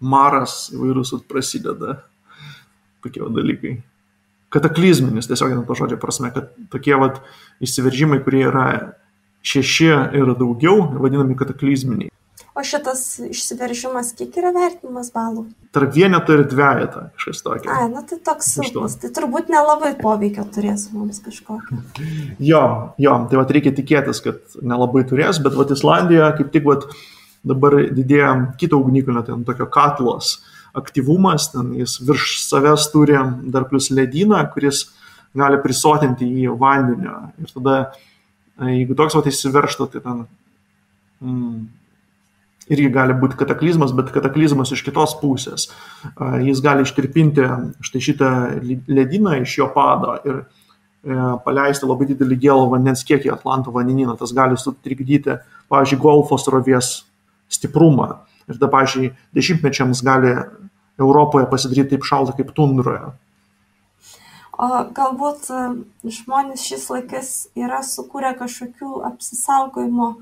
maras 0.00 0.56
įvairūs 0.74 1.14
prasideda, 1.28 2.00
tokie 3.04 3.22
dalykai. 3.22 3.76
Kataklizminis, 4.54 5.26
tiesiog 5.28 5.66
to 5.66 5.76
žodžio 5.78 5.98
prasme, 6.00 6.30
kad 6.34 6.52
tokie 6.72 6.94
vat 6.98 7.18
įsiveržimai, 7.64 8.20
kurie 8.24 8.46
yra 8.48 8.66
šeši 9.46 9.88
ir 10.16 10.32
daugiau, 10.38 10.84
vadinami 11.02 11.36
kataklizminiai. 11.38 12.12
O 12.56 12.62
šitas 12.64 13.18
išsiveržimas 13.20 14.14
kiek 14.16 14.36
yra 14.40 14.48
vertinimas 14.54 15.10
balų? 15.12 15.42
Tarp 15.76 15.90
vieneto 15.92 16.32
ir 16.32 16.46
dviejata, 16.48 17.10
kažkas 17.18 17.44
tokio. 17.44 17.68
A, 17.68 17.84
na 17.92 18.00
tai 18.08 18.16
toks 18.24 18.48
silpnas, 18.54 18.94
tai 19.02 19.10
turbūt 19.12 19.50
nelabai 19.52 19.90
poveikio 20.00 20.46
turės 20.54 20.86
mums 20.94 21.20
kažkokio. 21.24 21.82
Jo, 22.50 22.62
jo, 23.00 23.18
tai 23.28 23.40
vat 23.40 23.52
reikia 23.52 23.74
tikėtis, 23.76 24.22
kad 24.24 24.56
nelabai 24.64 25.04
turės, 25.08 25.40
bet 25.44 25.56
vat 25.58 25.76
Islandijoje 25.76 26.32
kaip 26.40 26.50
tik 26.56 26.64
vat 26.68 26.88
dabar 27.46 27.76
didėja 27.92 28.32
kito 28.60 28.80
ugnikalnio, 28.80 29.26
ten 29.28 29.44
tokio 29.44 29.68
katlos 29.72 30.38
aktyvumas, 30.76 31.50
ten 31.52 31.72
jis 31.76 32.00
virš 32.04 32.40
savęs 32.46 32.88
turi 32.92 33.20
dar 33.52 33.68
plus 33.68 33.92
ledyną, 33.92 34.42
kuris 34.52 34.86
gali 35.36 35.60
prisotinti 35.60 36.28
į 36.44 36.56
vandenį. 36.60 37.16
Ir 37.44 37.52
tada, 37.52 37.80
jeigu 38.72 38.96
toks 38.96 39.16
vat 39.16 39.28
įsiverštų, 39.28 39.88
tai 39.92 40.04
ten 40.04 40.22
mm, 41.20 41.58
irgi 42.72 42.90
gali 42.92 43.14
būti 43.18 43.38
kataklizmas, 43.38 43.94
bet 43.96 44.12
kataklizmas 44.14 44.72
iš 44.74 44.82
kitos 44.86 45.14
pusės. 45.20 45.68
Jis 46.42 46.62
gali 46.64 46.86
ištirpinti 46.86 47.46
štai 47.86 48.02
šitą 48.02 48.30
ledyną 48.90 49.40
iš 49.42 49.58
jo 49.60 49.68
pado 49.74 50.16
ir 50.26 50.40
e, 50.42 50.46
paleisti 51.44 51.86
labai 51.86 52.08
didelį 52.10 52.40
gėlo 52.42 52.70
vandens 52.72 53.04
kiekį 53.06 53.32
Atlanto 53.36 53.74
vandenyną. 53.74 54.16
Tas 54.18 54.34
gali 54.36 54.58
sutrikdyti, 54.58 55.38
pavyzdžiui, 55.70 56.00
golfo 56.02 56.38
srovės 56.42 57.04
stiprumą. 57.52 58.24
Ir 58.46 58.58
tada, 58.58 58.70
pavyzdžiui, 58.74 59.12
dešimtmečiams 59.36 60.02
gali 60.06 60.34
Europoje 60.98 61.46
pasidaryti 61.50 61.94
taip 61.94 62.06
šalta 62.08 62.34
kaip 62.36 62.50
tundroje. 62.56 63.12
O 64.56 64.68
galbūt 64.96 65.50
e, 65.52 65.64
žmonės 66.16 66.62
šis 66.64 66.86
laikas 66.88 67.34
yra 67.58 67.82
sukūrę 67.84 68.32
kažkokių 68.38 69.02
apsisaugojimo 69.10 70.14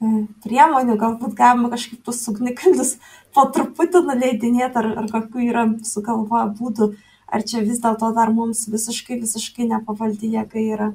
priemonių, 0.00 0.96
galbūt 0.96 1.36
galima 1.36 1.70
kažkaip 1.72 2.00
tus 2.06 2.22
ugnikalnius 2.32 2.96
po 3.34 3.46
truputį 3.54 4.04
nuleidinėti, 4.08 4.80
ar, 4.80 4.90
ar 5.02 5.12
kokių 5.12 5.46
yra 5.46 5.66
sugalvoję 5.86 6.48
būdų, 6.58 6.90
ar 7.30 7.46
čia 7.46 7.62
vis 7.66 7.82
dėlto 7.82 8.10
dar 8.16 8.32
mums 8.34 8.66
visiškai, 8.72 9.20
visiškai 9.20 9.68
nepavaldi 9.70 10.32
jėga 10.34 10.60
yra. 10.64 10.90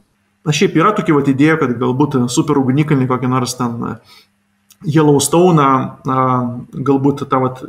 Na 0.45 0.53
šiaip 0.53 0.75
yra 0.77 0.91
tokia 0.93 1.15
vat, 1.17 1.29
idėja, 1.31 1.57
kad 1.61 1.73
galbūt 1.81 2.19
super 2.29 2.59
ugnikalnį 2.61 3.07
kokį 3.09 3.29
nors 3.31 3.55
ten 3.57 3.79
Yellowstone, 4.85 5.69
galbūt 6.05 7.23
tą 7.31 7.39
vat, 7.41 7.63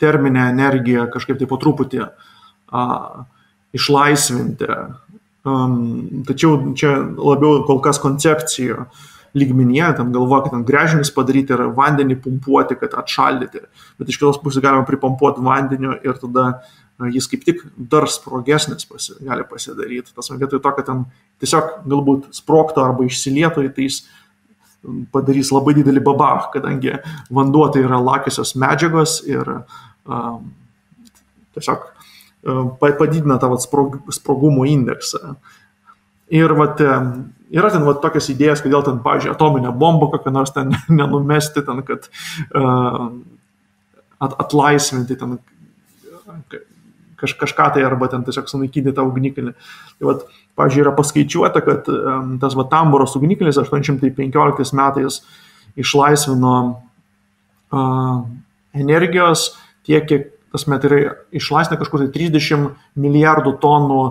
terminę 0.00 0.50
energiją 0.50 1.06
kažkaip 1.12 1.38
tai 1.40 1.48
po 1.48 1.58
truputį 1.60 2.02
a, 2.04 2.82
išlaisvinti. 3.76 4.68
Um, 5.40 6.24
tačiau 6.28 6.74
čia 6.76 6.98
labiau 7.00 7.62
kol 7.68 7.80
kas 7.84 8.00
koncepcijų 8.02 8.84
lygmenyje, 9.36 9.92
ten 9.98 10.12
galvoja, 10.14 10.44
kad 10.46 10.56
ten 10.56 10.66
grežinius 10.66 11.12
padaryti 11.14 11.54
ir 11.54 11.68
vandenį 11.76 12.18
pumpuoti, 12.24 12.76
kad 12.80 12.96
atšaldyti. 12.98 13.64
Bet 14.00 14.10
iš 14.10 14.18
kitos 14.20 14.40
pusės 14.42 14.64
galima 14.64 14.86
pripumpuoti 14.88 15.44
vandeniu 15.44 15.96
ir 16.02 16.18
tada 16.20 16.46
jis 17.08 17.28
kaip 17.30 17.44
tik 17.46 17.62
dar 17.76 18.08
sprogesnis 18.10 18.84
pasi, 18.88 19.14
gali 19.24 19.46
pasidaryti. 19.48 20.12
Tas 20.16 20.32
vietoj 20.32 20.60
to, 20.60 20.72
kad 20.76 20.88
ten 20.88 21.04
tiesiog 21.40 21.84
galbūt 21.88 22.30
sprokto 22.36 22.84
arba 22.84 23.06
išsilietų, 23.06 23.68
tai 23.76 23.86
jis 23.86 24.02
padarys 25.12 25.52
labai 25.52 25.74
didelį 25.76 26.02
babach, 26.04 26.50
kadangi 26.54 26.98
vanduo 27.32 27.66
tai 27.72 27.84
yra 27.84 28.00
lakiosios 28.00 28.54
medžiagos 28.58 29.20
ir 29.28 29.48
um, 30.08 30.50
tiesiog 31.56 31.88
padidina 32.80 33.36
tą 33.40 33.50
vat, 33.52 33.64
sprog, 33.64 33.98
sprogumo 34.12 34.64
indeksą. 34.68 35.34
Ir 36.32 36.54
vat, 36.56 36.80
yra 37.50 37.70
ten 37.72 37.84
vat, 37.86 38.00
tokios 38.02 38.30
idėjas, 38.32 38.62
kodėl 38.64 38.84
ten, 38.86 39.00
pavyzdžiui, 39.04 39.34
atominę 39.34 39.72
bombą 39.76 40.10
kokią 40.14 40.32
nors 40.34 40.54
ten 40.54 40.74
nenumesti, 41.00 41.64
ten, 41.66 41.82
kad 41.86 42.10
uh, 42.54 43.08
at, 44.20 44.36
atlaisvinti 44.46 45.18
ten 45.18 45.38
kaž, 47.20 47.34
kažką 47.40 47.70
tai 47.74 47.84
arba 47.84 48.08
ten 48.08 48.24
tiesiog 48.24 48.48
sunaikinti 48.50 48.94
tą 48.96 49.04
ugnikalnį. 49.08 49.54
Tai 49.98 50.08
vat, 50.10 50.26
pavyzdžiui, 50.58 50.84
yra 50.84 50.94
paskaičiuota, 50.96 51.62
kad 51.64 51.88
um, 51.92 52.34
tas 52.42 52.56
va 52.58 52.66
Tamboros 52.70 53.16
ugnikalnis 53.18 53.60
815 53.60 54.76
metais 54.78 55.20
išlaisvino 55.80 56.54
uh, 56.70 58.20
energijos 58.76 59.50
tiek, 59.86 60.06
kiek 60.08 60.30
tasme, 60.52 60.78
tai 60.82 60.90
yra 60.90 61.00
išlaisvina 61.36 61.78
kažkur 61.80 62.04
tai 62.04 62.12
30 62.14 62.70
milijardų 63.00 63.56
tonų 63.62 64.02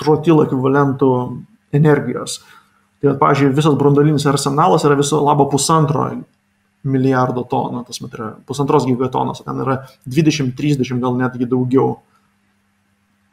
trotilo 0.00 0.46
ekvivalentų 0.46 1.12
energijos. 1.76 2.40
Tai, 3.02 3.16
pavyzdžiui, 3.18 3.50
visas 3.56 3.74
brandolinis 3.78 4.26
arsenalas 4.30 4.84
yra 4.86 4.96
viso 4.98 5.18
labo 5.24 5.48
pusantro 5.50 6.06
milijardo 6.86 7.44
tonų, 7.50 7.84
tas 7.86 8.00
met 8.02 8.14
yra 8.14 8.28
pusantros 8.46 8.86
gigatonos, 8.86 9.42
ten 9.46 9.58
yra 9.62 9.80
20-30 10.06 11.02
gal 11.02 11.18
netgi 11.18 11.48
daugiau. 11.50 11.96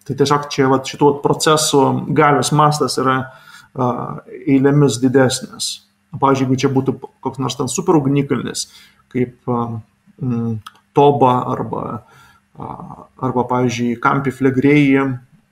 Tai 0.05 0.17
tiesiog 0.17 0.47
čia 0.53 0.69
vat, 0.71 0.89
šitų 0.89 1.11
procesų 1.21 1.83
galios 2.17 2.49
mastas 2.57 2.97
yra 3.01 3.19
uh, 3.21 4.21
eilėmis 4.41 4.97
didesnis. 5.01 5.71
Pavyzdžiui, 6.17 6.47
jeigu 6.47 6.57
čia 6.61 6.73
būtų 6.73 6.95
koks 7.21 7.41
nors 7.41 7.57
ten 7.57 7.69
super 7.69 7.99
ugnikalnis, 7.99 8.67
kaip 9.13 9.37
mm, 9.49 10.57
Toba 10.97 11.35
arba 11.53 11.83
uh, 11.93 13.03
arba, 13.21 13.45
pavyzdžiui, 13.45 13.99
Kampi 14.01 14.33
Flegrėjai, 14.33 15.05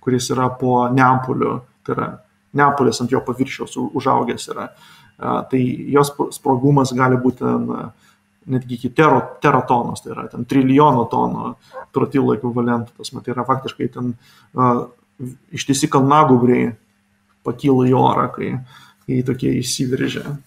kuris 0.04 0.32
yra 0.34 0.50
po 0.58 0.88
Neapoliu, 0.90 1.60
tai 1.86 1.96
yra 1.96 2.08
Neapolis 2.56 3.02
ant 3.04 3.12
jo 3.12 3.20
paviršiaus 3.26 3.76
užaugęs 3.78 4.48
yra. 4.54 4.70
Tai 5.18 5.62
jos 5.92 6.14
sprogumas 6.38 6.94
gali 6.96 7.18
būti 7.20 7.56
netgi 8.48 8.78
iki 8.78 8.92
tero, 8.96 9.20
teratonos, 9.44 10.00
tai 10.04 10.14
yra 10.14 10.28
ten 10.32 10.46
trilijono 10.48 11.04
tonų 11.12 11.50
trotilo 11.96 12.36
ekvivalentų. 12.38 12.94
Tas, 12.96 13.12
tai 13.12 13.34
yra 13.34 13.44
faktiškai 13.48 13.90
ten 13.92 14.14
uh, 14.14 14.86
ištisi 15.52 15.90
kalnagubriai 15.92 16.72
pakyla 17.48 17.88
į 17.90 17.96
orą, 17.98 18.28
kai, 18.36 18.54
kai 19.08 19.22
tokie 19.28 19.52
įsiveržia. 19.60 20.38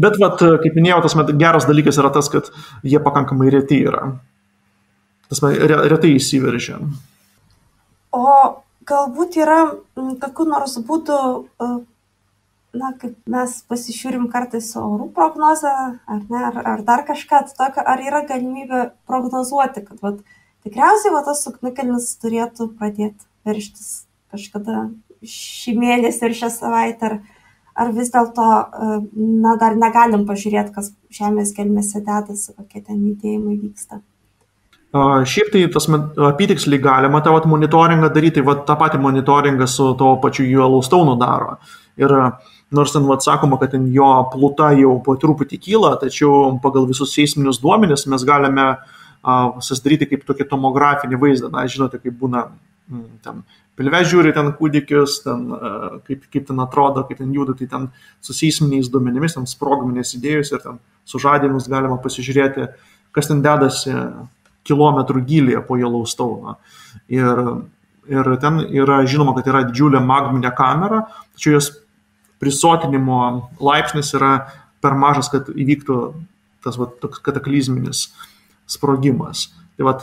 Bet, 0.00 0.16
vat, 0.22 0.38
kaip 0.38 0.76
minėjau, 0.76 1.02
tas 1.04 1.16
geras 1.38 1.66
dalykas 1.68 1.98
yra 2.00 2.12
tas, 2.14 2.30
kad 2.32 2.48
jie 2.86 3.00
pakankamai 3.02 3.50
reti 3.52 3.82
yra. 3.84 4.06
Tas 5.30 5.42
man 5.44 5.54
retai 5.90 6.14
įsiveržia. 6.16 6.78
O 8.14 8.24
galbūt 8.90 9.38
yra 9.40 9.60
kokiu 10.22 10.46
nors 10.50 10.76
būdu, 10.86 11.16
e, 11.62 11.70
na, 12.80 12.92
kaip 13.00 13.16
mes 13.30 13.56
pasižiūrim 13.70 14.28
kartais 14.32 14.68
orų 14.78 15.10
prognozę, 15.16 15.72
ar 16.14 16.20
ne, 16.30 16.42
ar, 16.50 16.60
ar 16.74 16.84
dar 16.86 17.04
kažką 17.08 17.42
tokio, 17.50 17.82
ar 17.82 18.02
yra 18.04 18.22
galimybė 18.28 18.84
prognozuoti, 19.10 19.84
kad 19.88 20.04
vat, 20.04 20.20
tikriausiai 20.66 21.14
va, 21.14 21.24
tas 21.26 21.42
ugnikalnis 21.50 22.12
turėtų 22.22 22.70
pradėti 22.78 23.26
verštis 23.48 23.90
kažkada 24.30 24.88
šį 25.26 25.76
mėnesį 25.80 26.28
ir 26.28 26.36
šią 26.42 26.50
savaitę, 26.54 27.10
ar, 27.10 27.18
ar 27.84 27.92
vis 27.96 28.12
dėlto, 28.14 28.46
e, 28.46 29.00
na, 29.16 29.56
dar 29.60 29.76
negalim 29.78 30.26
pažiūrėti, 30.28 30.74
kas 30.76 30.92
žemės 31.20 31.54
gelmėse 31.56 32.02
dedasi, 32.06 32.54
kokie 32.56 32.84
ten 32.86 33.02
judėjimai 33.08 33.58
vyksta. 33.64 34.02
Šiaip 34.90 35.52
tai 35.52 35.60
tas 35.70 35.86
apytiksliai 35.86 36.82
galima 36.82 37.20
tą 37.22 37.30
vat, 37.36 37.44
monitoringą 37.46 38.08
daryti, 38.10 38.40
tai 38.40 38.46
vat, 38.48 38.64
tą 38.66 38.74
patį 38.78 38.98
monitoringą 39.04 39.68
su 39.70 39.92
to 39.98 40.16
pačiu 40.22 40.46
Yellowstone 40.48 41.14
daro. 41.20 41.60
Ir 42.00 42.10
nors 42.74 42.94
ten 42.94 43.06
vat, 43.06 43.22
sakoma, 43.22 43.58
kad 43.60 43.70
ten 43.70 43.86
jo 43.94 44.08
pluta 44.32 44.72
jau 44.74 44.96
po 45.04 45.14
truputį 45.14 45.60
kyla, 45.62 45.92
tačiau 46.00 46.56
pagal 46.62 46.88
visus 46.90 47.14
seisminius 47.14 47.60
duomenis 47.62 48.08
mes 48.10 48.24
galime 48.26 48.64
uh, 48.74 49.60
susidaryti 49.62 50.10
kaip 50.10 50.26
tokį 50.26 50.48
tomografinį 50.50 51.22
vaizdą. 51.22 51.52
Na, 51.54 51.68
žinote, 51.70 52.02
kaip 52.02 52.18
būna 52.18 52.48
mm, 52.50 53.06
ten 53.22 53.44
pilve 53.78 54.02
žiūri 54.10 54.34
ten 54.34 54.50
kūdikius, 54.58 55.20
ten, 55.22 55.46
uh, 55.54 55.86
kaip, 56.08 56.26
kaip 56.34 56.50
ten 56.50 56.66
atrodo, 56.66 57.06
kaip 57.06 57.22
ten 57.22 57.30
juda, 57.38 57.54
tai 57.54 57.70
ten 57.70 57.86
su 58.18 58.34
seisminiais 58.34 58.90
duomenimis, 58.90 59.38
ten 59.38 59.46
sprogmenės 59.46 60.16
įdėjus 60.18 60.50
ir 60.56 60.66
ten 60.66 60.82
sužadinus 61.06 61.70
galima 61.70 62.02
pasižiūrėti, 62.02 62.72
kas 63.14 63.30
ten 63.30 63.46
dedasi 63.46 63.94
kilometrų 64.68 65.22
gylyje 65.26 65.62
po 65.66 65.78
Yellowstone. 65.80 66.56
Ir, 67.12 67.44
ir 68.10 68.32
ten 68.42 68.60
yra 68.66 69.00
žinoma, 69.08 69.34
kad 69.38 69.48
yra 69.50 69.64
didžiulė 69.68 70.02
magminė 70.04 70.52
kamera, 70.56 71.04
tačiau 71.36 71.56
jos 71.56 71.70
prisotinimo 72.40 73.50
laipsnis 73.60 74.14
yra 74.16 74.32
per 74.80 74.96
mažas, 74.96 75.28
kad 75.32 75.50
įvyktų 75.52 76.00
tas 76.64 76.76
va, 76.80 76.88
toks 77.00 77.20
kataklizminis 77.24 78.08
sprogimas. 78.70 79.48
Tai 79.76 79.88
va, 79.88 79.96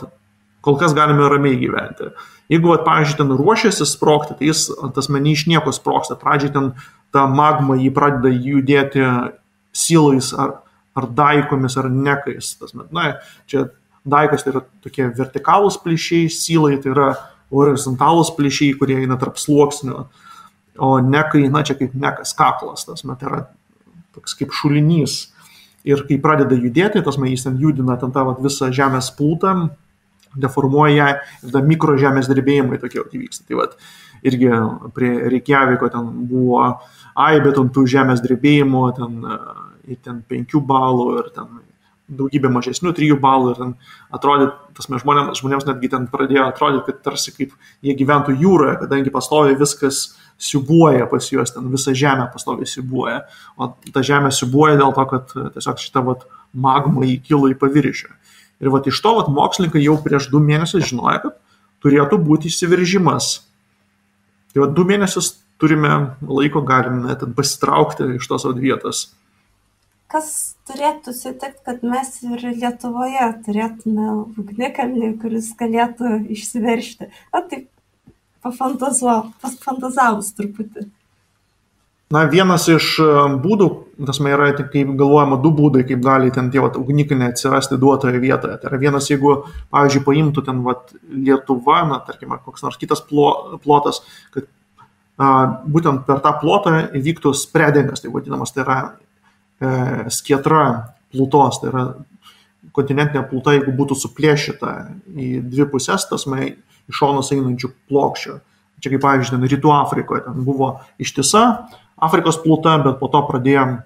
kol 0.64 0.78
kas 0.80 0.94
galime 0.96 1.26
ramiai 1.30 1.58
gyventi. 1.60 2.12
Jeigu, 2.48 2.70
va, 2.72 2.78
pavyzdžiui, 2.86 3.18
ten 3.18 3.34
ruošiasi 3.38 3.86
sprokti, 3.88 4.38
tai 4.38 4.50
jis 4.50 4.68
tas 4.96 5.10
meni 5.12 5.34
iš 5.36 5.46
nieko 5.50 5.74
sproksta. 5.74 6.16
Pradžiai 6.18 6.54
ten 6.54 6.70
ta 7.14 7.26
magma 7.30 7.76
jį 7.78 7.90
pradeda 7.94 8.32
judėti 8.32 9.04
silais 9.76 10.30
ar, 10.36 10.60
ar 10.98 11.08
daikomis 11.18 11.76
ar 11.80 11.90
nekais. 11.92 12.54
Tas, 12.60 12.74
na, 12.74 13.12
čia 13.50 13.68
Daikas 14.10 14.44
tai 14.44 14.54
yra 14.54 14.64
tokie 14.84 15.08
vertikalūs 15.18 15.78
plyšiai, 15.84 16.30
sylai 16.32 16.78
tai 16.82 16.92
yra 16.94 17.08
horizontalūs 17.54 18.32
plyšiai, 18.36 18.76
kurie 18.80 18.98
eina 19.02 19.16
tarp 19.20 19.38
sluoksnių, 19.40 20.02
o 20.84 20.90
nekai, 21.02 21.46
na 21.52 21.64
čia 21.66 21.78
kaip 21.78 21.96
nekas 21.98 22.34
kaklas, 22.38 22.84
tas 22.88 23.04
met 23.08 23.24
yra 23.24 23.46
toks 24.16 24.36
kaip 24.38 24.54
šulinys. 24.54 25.28
Ir 25.88 26.02
kai 26.08 26.18
pradeda 26.20 26.58
judėti, 26.58 27.00
tas 27.04 27.16
man 27.20 27.30
jis 27.30 27.46
ten 27.46 27.56
judina 27.60 27.96
ten 28.00 28.12
tą 28.12 28.26
vat, 28.26 28.42
visą 28.44 28.68
žemės 28.74 29.08
plūtą, 29.16 29.54
deformuoja 30.38 30.96
ją 30.96 31.08
ir 31.14 31.46
tada 31.46 31.62
mikro 31.64 31.96
žemės 31.98 32.28
drebėjimai 32.28 32.80
tokie 32.82 33.00
įvyksta. 33.00 33.46
Tai 33.48 33.60
vat, 33.62 33.78
irgi 34.26 34.50
prie 34.94 35.12
Reikjaviko 35.32 35.88
ten 35.94 36.10
buvo 36.28 36.60
aibė 37.18 37.54
tų 37.56 37.86
žemės 37.88 38.22
drebėjimų, 38.24 38.84
ten, 38.98 39.18
ten 40.04 40.20
5 40.28 40.60
balų 40.68 41.08
ir 41.22 41.32
ten 41.34 41.62
daugybė 42.08 42.50
mažesnių 42.52 42.92
trijų 42.96 43.18
balų 43.20 43.52
ir 43.52 43.58
ten 43.60 43.74
atrodė, 44.14 44.48
tas 44.76 44.88
mes 44.88 45.02
žmonėms, 45.02 45.40
žmonėms 45.42 45.66
netgi 45.68 45.90
ten 45.92 46.06
pradėjo 46.10 46.46
atrodyti, 46.48 46.86
kad 46.88 47.02
tarsi 47.10 47.34
kaip 47.36 47.52
jie 47.84 47.94
gyventų 47.98 48.36
jūroje, 48.40 48.78
kadangi 48.82 49.12
pastoviai 49.14 49.58
viskas 49.60 50.00
siubuoja 50.40 51.08
pas 51.10 51.26
juos, 51.32 51.52
ten 51.52 51.66
visa 51.72 51.92
žemė 51.96 52.28
pastoviai 52.32 52.68
siubuoja, 52.70 53.24
o 53.58 53.72
ta 53.92 54.04
žemė 54.06 54.30
siubuoja 54.34 54.78
dėl 54.80 54.94
to, 54.96 55.04
kad 55.10 55.34
tiesiog 55.56 55.82
šita 55.82 56.04
vat, 56.06 56.24
magma 56.54 57.04
įkilo 57.08 57.50
į 57.52 57.58
paviršių. 57.60 58.14
Ir 58.62 58.72
vat 58.74 58.88
iš 58.90 59.02
to 59.04 59.12
vat, 59.18 59.28
mokslininkai 59.30 59.82
jau 59.82 59.98
prieš 60.02 60.30
du 60.32 60.40
mėnesius 60.42 60.88
žinojo, 60.88 61.20
kad 61.26 61.36
turėtų 61.84 62.18
būti 62.24 62.50
įsiveržimas. 62.50 63.28
Tai 64.54 64.64
vat 64.64 64.74
du 64.74 64.86
mėnesius 64.88 65.36
turime 65.60 66.14
laiko, 66.22 66.62
galime 66.66 67.04
net 67.10 67.22
pasitraukti 67.36 68.14
iš 68.16 68.30
tos 68.30 68.46
vietos 68.56 69.08
kas 70.08 70.28
turėtų 70.68 71.12
atsitikti, 71.12 71.64
kad 71.66 71.82
mes 71.84 72.14
ir 72.24 72.44
Lietuvoje 72.48 73.26
turėtume 73.46 74.06
ugnikalnį, 74.40 75.14
kuris 75.22 75.50
galėtų 75.58 76.22
išsiveršti. 76.32 77.10
O 77.32 77.42
taip, 77.50 77.68
pafantazavus 78.44 80.32
truputį. 80.38 80.88
Na, 82.08 82.22
vienas 82.24 82.64
iš 82.72 82.94
e, 83.04 83.06
būdų, 83.42 83.66
tas 84.08 84.16
man 84.24 84.32
yra, 84.32 84.46
kaip 84.56 84.94
galvojama, 84.96 85.36
du 85.44 85.50
būdai, 85.52 85.82
kaip 85.90 86.00
gali 86.06 86.30
ten 86.32 86.46
tie 86.54 86.62
ugnikalniai 86.64 87.34
atsirasti 87.34 87.76
duotoje 87.80 88.16
vietoje. 88.22 88.54
Tai 88.62 88.70
yra 88.70 88.78
vienas, 88.80 89.10
jeigu, 89.10 89.34
pavyzdžiui, 89.74 90.06
paimtų 90.06 90.46
ten 90.46 90.62
vat, 90.64 90.94
Lietuva, 91.12 91.82
na, 91.90 91.98
tarkime, 92.06 92.40
koks 92.46 92.64
nors 92.64 92.80
kitas 92.80 93.04
plotas, 93.04 94.00
kad 94.32 94.48
a, 95.20 95.34
būtent 95.68 96.06
per 96.08 96.24
tą 96.24 96.32
plotą 96.40 96.78
įvyktų 96.96 97.34
spreadingas, 97.36 98.00
tai 98.00 98.14
vadinamas, 98.14 98.56
tai 98.56 98.64
yra 98.64 98.78
skietra 100.14 100.62
plutos, 101.12 101.60
tai 101.62 101.70
yra 101.72 101.84
kontinentinė 102.76 103.24
pluta, 103.30 103.54
jeigu 103.56 103.72
būtų 103.74 103.96
suplėšyta 103.98 104.72
į 105.18 105.28
dvi 105.50 105.66
pusės, 105.72 106.06
tas 106.10 106.26
man 106.30 106.44
iš 106.48 107.00
šonos 107.00 107.32
einančių 107.34 107.72
plokščių. 107.90 108.38
Čia 108.78 108.92
kaip 108.92 109.02
pavyzdžiui, 109.02 109.34
ten 109.34 109.46
Rytų 109.50 109.72
Afrikoje 109.74 110.22
ten 110.28 110.44
buvo 110.46 110.76
ištisa 111.02 111.44
Afrikos 111.98 112.38
pluta, 112.44 112.76
bet 112.84 113.00
po 113.00 113.08
to 113.10 113.24
pradėjom 113.26 113.80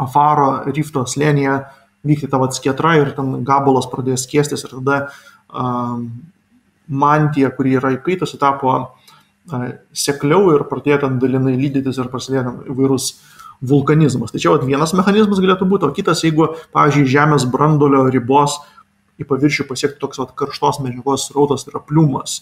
Afaro 0.00 0.48
rifto 0.72 1.04
slėnyje 1.06 1.60
vykti 2.08 2.30
ta 2.32 2.40
vat 2.40 2.56
skietra 2.56 2.96
ir 2.98 3.12
ten 3.14 3.44
gabalas 3.46 3.86
pradėjo 3.92 4.16
skiestis 4.18 4.64
ir 4.64 4.72
tada 4.78 4.96
um, 5.52 6.08
mantija, 6.88 7.52
kuri 7.54 7.76
yra 7.78 7.92
įkaitusi, 7.98 8.40
tapo 8.40 8.72
uh, 8.72 9.10
sekliau 9.92 10.54
ir 10.54 10.64
pradėjo 10.70 11.02
ten 11.04 11.18
dalinai 11.22 11.54
lydytis 11.58 12.00
ir 12.00 12.10
prasidėjo 12.12 12.54
įvairūs 12.72 13.10
vulkanizmas. 13.60 14.32
Tai 14.32 14.40
čia 14.42 14.54
vat, 14.54 14.64
vienas 14.68 14.94
mechanizmas 14.96 15.40
galėtų 15.42 15.68
būti, 15.68 15.88
o 15.88 15.94
kitas, 15.96 16.24
jeigu, 16.24 16.52
pavyzdžiui, 16.76 17.08
Žemės 17.12 17.46
brandolio 17.52 18.06
ribos 18.12 18.58
į 19.20 19.26
paviršių 19.28 19.66
pasiekti 19.68 20.00
toks 20.00 20.20
vat, 20.22 20.32
karštos 20.38 20.80
medžiagos 20.84 21.28
srautas, 21.28 21.66
tai 21.66 21.74
yra 21.74 21.82
pliumas. 21.84 22.40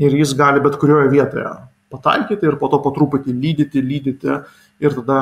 Ir 0.00 0.14
jis 0.14 0.32
gali 0.38 0.62
bet 0.64 0.78
kurioje 0.80 1.10
vietoje 1.12 1.50
pataikyti 1.92 2.48
ir 2.48 2.56
po 2.60 2.70
to 2.72 2.80
po 2.84 2.92
truputį 2.94 3.34
lydyti, 3.34 3.82
lydyti 3.84 4.38
ir 4.84 4.96
tada, 5.00 5.18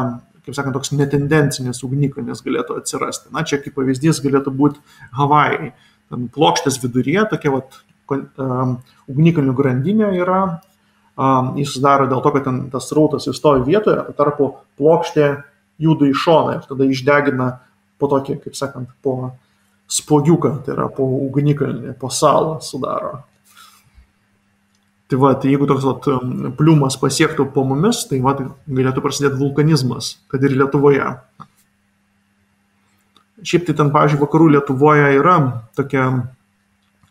kaip 0.46 0.56
sakant, 0.56 0.76
toks 0.76 0.92
netendencinis 0.94 1.82
ugnikalnis 1.86 2.42
galėtų 2.46 2.80
atsirasti. 2.80 3.30
Na, 3.34 3.44
čia 3.46 3.60
kaip 3.62 3.76
pavyzdys 3.78 4.22
galėtų 4.24 4.54
būti 4.54 4.82
Havajai. 5.16 5.72
Ten 6.10 6.28
plokštės 6.30 6.78
viduryje 6.82 7.24
tokia 7.32 7.54
vat, 7.56 7.80
um, 8.14 8.76
ugnikalnių 9.10 9.54
grandinė 9.58 10.12
yra, 10.20 10.40
jis 11.56 11.72
sudaro 11.72 12.08
dėl 12.10 12.20
to, 12.24 12.32
kad 12.34 12.44
ten 12.44 12.58
tas 12.72 12.90
rautas 12.92 13.28
įstovi 13.30 13.64
vietoje, 13.64 14.02
o 14.04 14.16
tarpu 14.16 14.50
plokštė 14.76 15.30
juda 15.80 16.08
į 16.10 16.16
šoną 16.16 16.58
ir 16.58 16.66
tada 16.68 16.88
išdegina 16.88 17.48
po 18.00 18.10
tokį, 18.12 18.40
kaip 18.44 18.56
sakant, 18.58 18.90
po 19.04 19.32
spogiuką, 19.88 20.58
tai 20.66 20.74
yra 20.74 20.90
po 20.92 21.06
ugnikalnį, 21.28 21.94
po 22.00 22.10
salą 22.12 22.58
sudaro. 22.64 23.22
Tai 25.06 25.18
va, 25.22 25.32
tai 25.38 25.52
jeigu 25.52 25.68
toks 25.70 25.84
vat, 25.86 26.06
pliumas 26.58 26.96
pasiektų 26.98 27.46
po 27.54 27.62
mumis, 27.68 28.02
tai 28.10 28.18
va, 28.24 28.34
galėtų 28.66 29.04
prasidėti 29.04 29.38
vulkanizmas, 29.38 30.16
kad 30.32 30.42
ir 30.42 30.56
Lietuvoje. 30.58 31.12
Šiaip 33.46 33.68
tai 33.68 33.76
ten, 33.78 33.92
pavyzdžiui, 33.94 34.20
vakarų 34.24 34.48
Lietuvoje 34.56 35.12
yra 35.20 35.36
tokia 35.78 36.08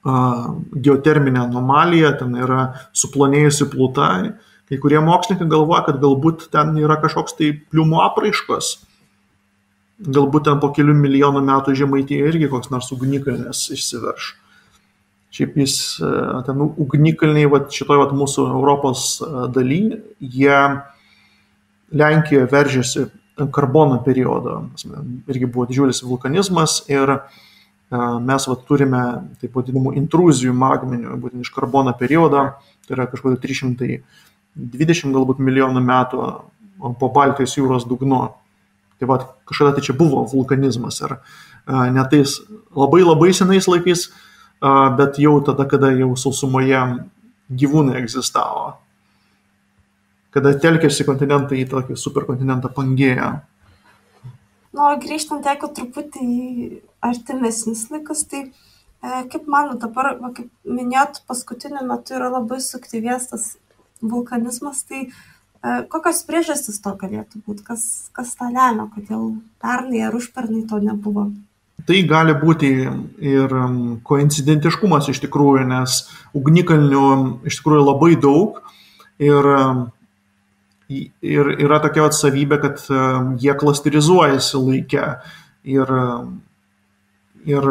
geoterminė 0.05 1.41
anomalija, 1.47 2.13
ten 2.19 2.35
yra 2.37 2.67
suplonėjusi 2.93 3.69
pluta. 3.71 4.09
Kai 4.65 4.79
kurie 4.81 5.01
mokslininkai 5.01 5.49
galvoja, 5.49 5.83
kad 5.87 5.99
galbūt 6.01 6.47
ten 6.53 6.73
yra 6.81 6.97
kažkoks 7.01 7.37
tai 7.37 7.51
pliumo 7.57 8.01
apraiškos. 8.05 8.71
Galbūt 10.15 10.47
ten 10.49 10.61
po 10.61 10.71
kelių 10.75 10.95
milijonų 10.97 11.43
metų 11.45 11.75
žemaityje 11.81 12.31
irgi 12.31 12.49
koks 12.51 12.73
nors 12.73 12.89
ugnikalnis 12.95 13.67
išsiverš 13.73 14.33
šiaip 15.35 15.57
jis 15.59 15.75
ten 16.47 16.63
ugnikalniai 16.63 17.49
vat 17.51 17.73
šitoj 17.73 17.99
vat 18.03 18.13
mūsų 18.15 18.47
Europos 18.55 19.07
daly, 19.55 19.99
jie 20.19 20.59
Lenkijoje 21.95 22.47
veržėsi 22.49 23.03
karbono 23.53 23.99
periodo, 24.03 24.57
irgi 25.29 25.47
buvo 25.47 25.67
didžiulis 25.69 26.01
vulkanizmas 26.03 26.79
ir 26.91 27.11
e, 27.13 27.19
mes 27.91 28.47
vat 28.49 28.63
turime 28.67 29.01
taip 29.41 29.55
vadinamų 29.55 29.93
intruzijų 30.01 30.53
magminių, 30.57 31.17
būtent 31.21 31.45
iš 31.45 31.51
karbono 31.53 31.93
periodo, 31.97 32.47
tai 32.87 32.97
yra 32.97 33.07
kažkokiu 33.11 33.37
320 33.43 35.13
galbūt 35.15 35.41
milijonų 35.43 35.83
metų 35.85 36.29
po 36.99 37.09
Baltijos 37.13 37.55
jūros 37.57 37.87
dugnu. 37.87 38.23
Tai 38.95 39.09
va, 39.09 39.19
kažkada 39.47 39.75
tai 39.75 39.83
čia 39.83 39.93
buvo 39.97 40.23
vulkanizmas 40.31 41.01
ir 41.03 41.17
netais 41.91 42.37
labai 42.71 43.01
labai 43.03 43.33
senais 43.35 43.67
laikais 43.67 44.07
bet 44.97 45.19
jau 45.19 45.41
tada, 45.43 45.65
kada 45.67 45.91
jau 45.93 46.15
sausumoje 46.15 46.81
gyvūnai 47.51 47.99
egzistavo. 48.01 48.75
Kada 50.33 50.55
telkėsi 50.59 51.05
kontinentai 51.07 51.61
į 51.61 51.69
tokį 51.71 51.97
superkontinentą 51.99 52.71
Pangėją. 52.75 53.29
Nu, 54.75 54.89
grįžtant, 54.99 55.45
jeigu 55.47 55.69
truputį 55.71 56.25
į 56.25 56.79
artimesnis 57.05 57.85
laikus, 57.93 58.25
tai 58.27 58.41
e, 58.43 58.49
kaip 59.31 59.47
mano 59.51 59.77
dabar, 59.79 60.15
va, 60.19 60.33
kaip 60.35 60.49
minėt, 60.67 61.21
paskutiniu 61.29 61.85
metu 61.87 62.17
yra 62.17 62.27
labai 62.33 62.59
suaktyvės 62.63 63.29
tas 63.31 63.47
vulkanizmas, 64.03 64.83
tai 64.89 65.05
e, 65.05 65.09
kokios 65.91 66.25
priežastys 66.27 66.81
to 66.83 66.91
galėtų 66.99 67.45
būti, 67.47 67.63
kas, 67.69 67.85
kas 68.15 68.35
tą 68.35 68.49
lemia, 68.51 68.89
kodėl 68.91 69.37
pernai 69.63 70.03
ar 70.09 70.19
užpernai 70.19 70.65
to 70.67 70.81
nebuvo? 70.83 71.29
Tai 71.85 71.97
gali 72.09 72.33
būti 72.41 72.71
ir 73.31 73.51
um, 73.55 73.79
koincidentiškumas 74.03 75.07
iš 75.11 75.21
tikrųjų, 75.23 75.67
nes 75.69 76.01
ugnikalnių 76.35 77.07
iš 77.47 77.61
tikrųjų 77.61 77.83
labai 77.85 78.15
daug 78.19 78.59
ir, 79.21 79.51
ir 80.89 81.49
yra 81.55 81.79
tokia 81.83 82.05
atsavybė, 82.09 82.59
kad 82.61 82.83
um, 82.93 83.33
jie 83.41 83.55
klasterizuojasi 83.57 84.61
laikę 84.61 85.07
ir, 85.75 85.91
ir 87.49 87.67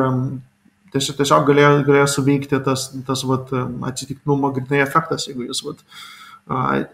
tiesiog, 0.94 1.16
tiesiog 1.20 1.48
galėjo, 1.48 1.70
galėjo 1.86 2.10
suveikti 2.16 2.60
tas, 2.66 2.88
tas 3.06 3.24
vat, 3.28 3.52
atsitiktinumo 3.90 4.52
grinai 4.56 4.82
efektas, 4.84 5.28
jeigu 5.30 5.48
jūs 5.48 5.64
vat, 5.66 5.82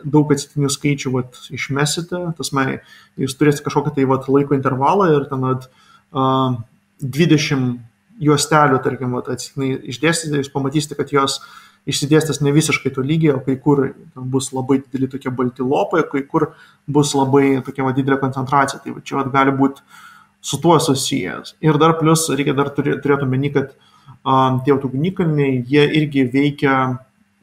daug 0.05 0.31
atsitiktinių 0.31 0.71
skaičių 0.71 1.15
vat, 1.17 1.39
išmesite, 1.57 2.21
tas 2.39 2.53
mai, 2.57 2.81
jūs 3.21 3.37
turėsite 3.39 3.67
kažkokią 3.67 3.97
tai 3.97 4.09
vat, 4.11 4.29
laiko 4.31 4.57
intervalą 4.57 5.09
ir 5.17 5.27
ten 5.31 5.47
vat, 5.49 5.71
uh, 6.13 6.61
20 7.01 7.79
juostelių, 8.21 8.79
tarkim, 8.85 9.17
atsitiktinai 9.17 9.73
išdėstyti, 9.91 10.43
jūs 10.43 10.53
pamatysite, 10.53 10.97
kad 10.99 11.13
jos 11.15 11.41
išsidėstęs 11.89 12.43
ne 12.45 12.53
visiškai 12.53 12.93
to 12.95 13.05
lygiai, 13.07 13.35
o 13.37 13.41
kai 13.45 13.57
kur 13.61 13.87
bus 14.15 14.51
labai 14.53 14.81
dideli 14.83 15.09
tokie 15.11 15.33
balti 15.35 15.65
lopai, 15.67 16.03
kai 16.11 16.23
kur 16.29 16.51
bus 16.89 17.15
labai 17.17 17.61
tokia 17.67 17.87
va, 17.87 17.95
didelė 17.97 18.21
koncentracija. 18.21 18.83
Tai 18.85 18.97
va, 18.97 19.05
čia 19.05 19.21
va, 19.21 19.27
gali 19.33 19.55
būti 19.57 19.85
su 20.45 20.61
tuo 20.61 20.79
susijęs. 20.81 21.57
Ir 21.65 21.81
dar 21.81 21.97
plus 22.01 22.27
reikia 22.33 22.57
dar 22.57 22.73
turėti 22.77 23.27
omeny, 23.27 23.53
kad 23.57 23.75
um, 24.25 24.61
tie 24.65 24.77
ugnikalniai, 24.77 25.61
jie 25.69 25.87
irgi 26.01 26.27
veikia, 26.33 26.77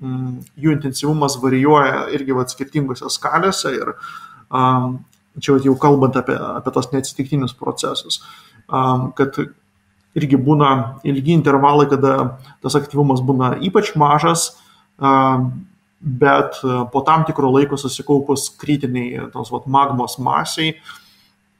um, 0.02 0.39
jų 0.58 0.78
intensyvumas 0.78 1.38
varijuoja 1.41 2.08
irgi 2.17 2.38
va, 2.38 2.47
skirtingose 2.50 3.10
skalėse 3.13 3.73
ir 3.78 3.95
um, 4.50 5.00
čia 5.41 5.58
va, 5.58 5.63
jau 5.65 5.78
kalbant 5.82 6.17
apie, 6.17 6.38
apie 6.38 6.73
tos 6.73 6.93
neatsitiktinius 6.93 7.58
procesus 7.58 8.21
kad 8.67 9.39
irgi 10.17 10.39
būna 10.41 10.69
ilgi 11.08 11.36
intervalai, 11.38 11.88
kada 11.91 12.38
tas 12.63 12.77
aktyvumas 12.80 13.21
būna 13.25 13.56
ypač 13.67 13.93
mažas, 13.99 14.49
bet 15.97 16.62
po 16.93 17.03
tam 17.06 17.25
tikro 17.27 17.51
laiko 17.53 17.77
susikaupus 17.77 18.49
kritiniai 18.62 19.30
tos 19.34 19.51
vat, 19.53 19.67
magmos 19.69 20.17
masiai 20.21 20.75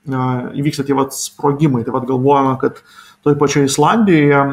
įvyksta 0.08 0.86
tie 0.88 0.96
vat, 0.96 1.14
sprogimai. 1.14 1.84
Tai 1.84 1.96
vat, 1.98 2.08
galvojame, 2.08 2.56
kad 2.62 2.82
toj 3.26 3.36
pačioje 3.40 3.68
Islandijoje 3.68 4.44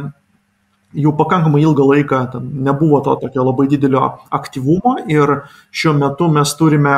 jau 0.94 1.12
pakankamai 1.18 1.62
ilgą 1.62 1.86
laiką 1.90 2.22
nebuvo 2.42 3.00
to 3.04 3.16
tokio 3.22 3.44
labai 3.44 3.66
didelio 3.70 4.02
aktyvumo 4.30 4.96
ir 5.10 5.40
šiuo 5.74 5.94
metu 5.98 6.28
mes 6.30 6.54
turime 6.58 6.94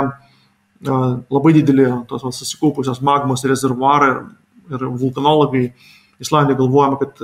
labai 0.85 1.53
didelį 1.57 1.87
tos 2.09 2.25
vat, 2.25 2.37
susikaupusios 2.37 3.01
magmos 3.01 3.45
rezervuarą 3.49 4.11
ir 4.71 4.89
vulkanologai 5.01 5.71
Islandijoje 6.23 6.61
galvojama, 6.63 6.99
kad 7.01 7.19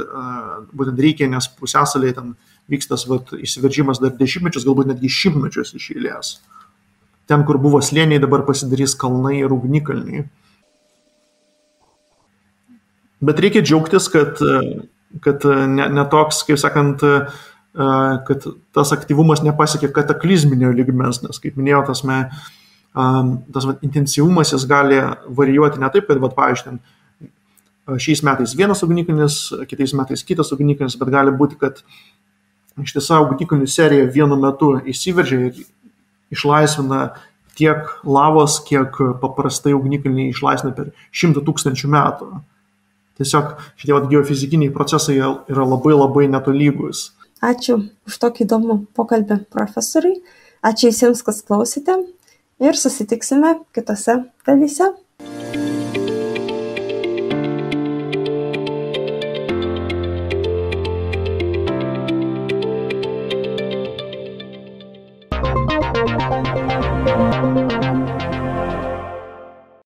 būtent 0.77 0.99
reikia, 1.01 1.29
nes 1.33 1.49
pusėsaliai 1.57 2.13
ten 2.17 2.35
vyksta 2.73 2.99
vat, 3.09 3.33
išsiveržimas 3.39 4.01
dar 4.03 4.13
dešimtmečius, 4.19 4.67
galbūt 4.69 4.91
netgi 4.93 5.11
šimtmečius 5.13 5.73
iš 5.79 5.89
eilės. 5.97 6.35
Ten, 7.31 7.47
kur 7.49 7.59
buvo 7.63 7.81
slėniai, 7.85 8.21
dabar 8.23 8.45
pasidarys 8.45 8.97
kalnai 8.99 9.39
ir 9.41 9.55
ugnikalniai. 9.55 10.27
Bet 13.23 13.39
reikia 13.41 13.63
džiaugtis, 13.63 14.09
kad, 14.11 14.41
kad 15.23 15.45
ne, 15.47 15.87
ne 15.95 16.05
toks, 16.11 16.43
kaip 16.49 16.59
sakant, 16.61 17.05
kad 17.73 18.49
tas 18.75 18.91
aktyvumas 18.93 19.45
nepasiekė 19.47 19.93
kataklizminio 19.95 20.73
lygmens, 20.75 21.23
nes, 21.25 21.39
kaip 21.41 21.57
minėjau, 21.57 21.85
tas, 21.89 22.03
me, 22.09 22.19
tas 22.93 23.69
va, 23.69 23.77
intensyvumas 23.87 24.53
jis 24.53 24.67
gali 24.69 24.99
varijuoti 25.39 25.81
ne 25.81 25.89
taip, 25.95 26.11
kad, 26.11 26.21
va, 26.21 26.33
pavyzdžiui, 26.35 26.81
šiais 27.87 28.23
metais 28.27 28.55
vienas 28.59 28.83
ugnikalnis, 28.87 29.49
kitais 29.69 29.95
metais 29.99 30.23
kitas 30.27 30.53
ugnikalnis, 30.55 30.97
bet 31.01 31.11
gali 31.13 31.35
būti, 31.35 31.59
kad 31.61 31.83
ištisa 32.81 33.21
ugnikalnių 33.27 33.69
serija 33.69 34.09
vienu 34.13 34.39
metu 34.41 34.75
įsiveržia 34.89 35.49
ir 35.49 35.61
išlaisvina 36.33 37.03
tiek 37.59 37.91
lavos, 38.05 38.61
kiek 38.65 38.97
paprastai 39.21 39.75
ugnikalniai 39.77 40.33
išlaisvina 40.33 40.73
per 40.77 40.93
šimtą 41.13 41.43
tūkstančių 41.45 41.91
metų. 41.93 42.31
Tiesiog 43.21 43.59
šitie 43.77 43.99
geofizikiniai 44.15 44.73
procesai 44.73 45.19
yra 45.21 45.67
labai 45.67 45.93
labai 45.93 46.29
netolygus. 46.33 47.11
Ačiū 47.43 47.83
už 48.07 48.17
tokį 48.23 48.47
įdomų 48.47 48.79
pokalbį 48.97 49.43
profesoriui. 49.53 50.21
Ačiū 50.63 50.93
visiems, 50.93 51.25
kas 51.27 51.43
klausėte 51.43 51.99
ir 52.63 52.79
susitiksime 52.79 53.57
kitose 53.75 54.23
dalyse. 54.47 54.93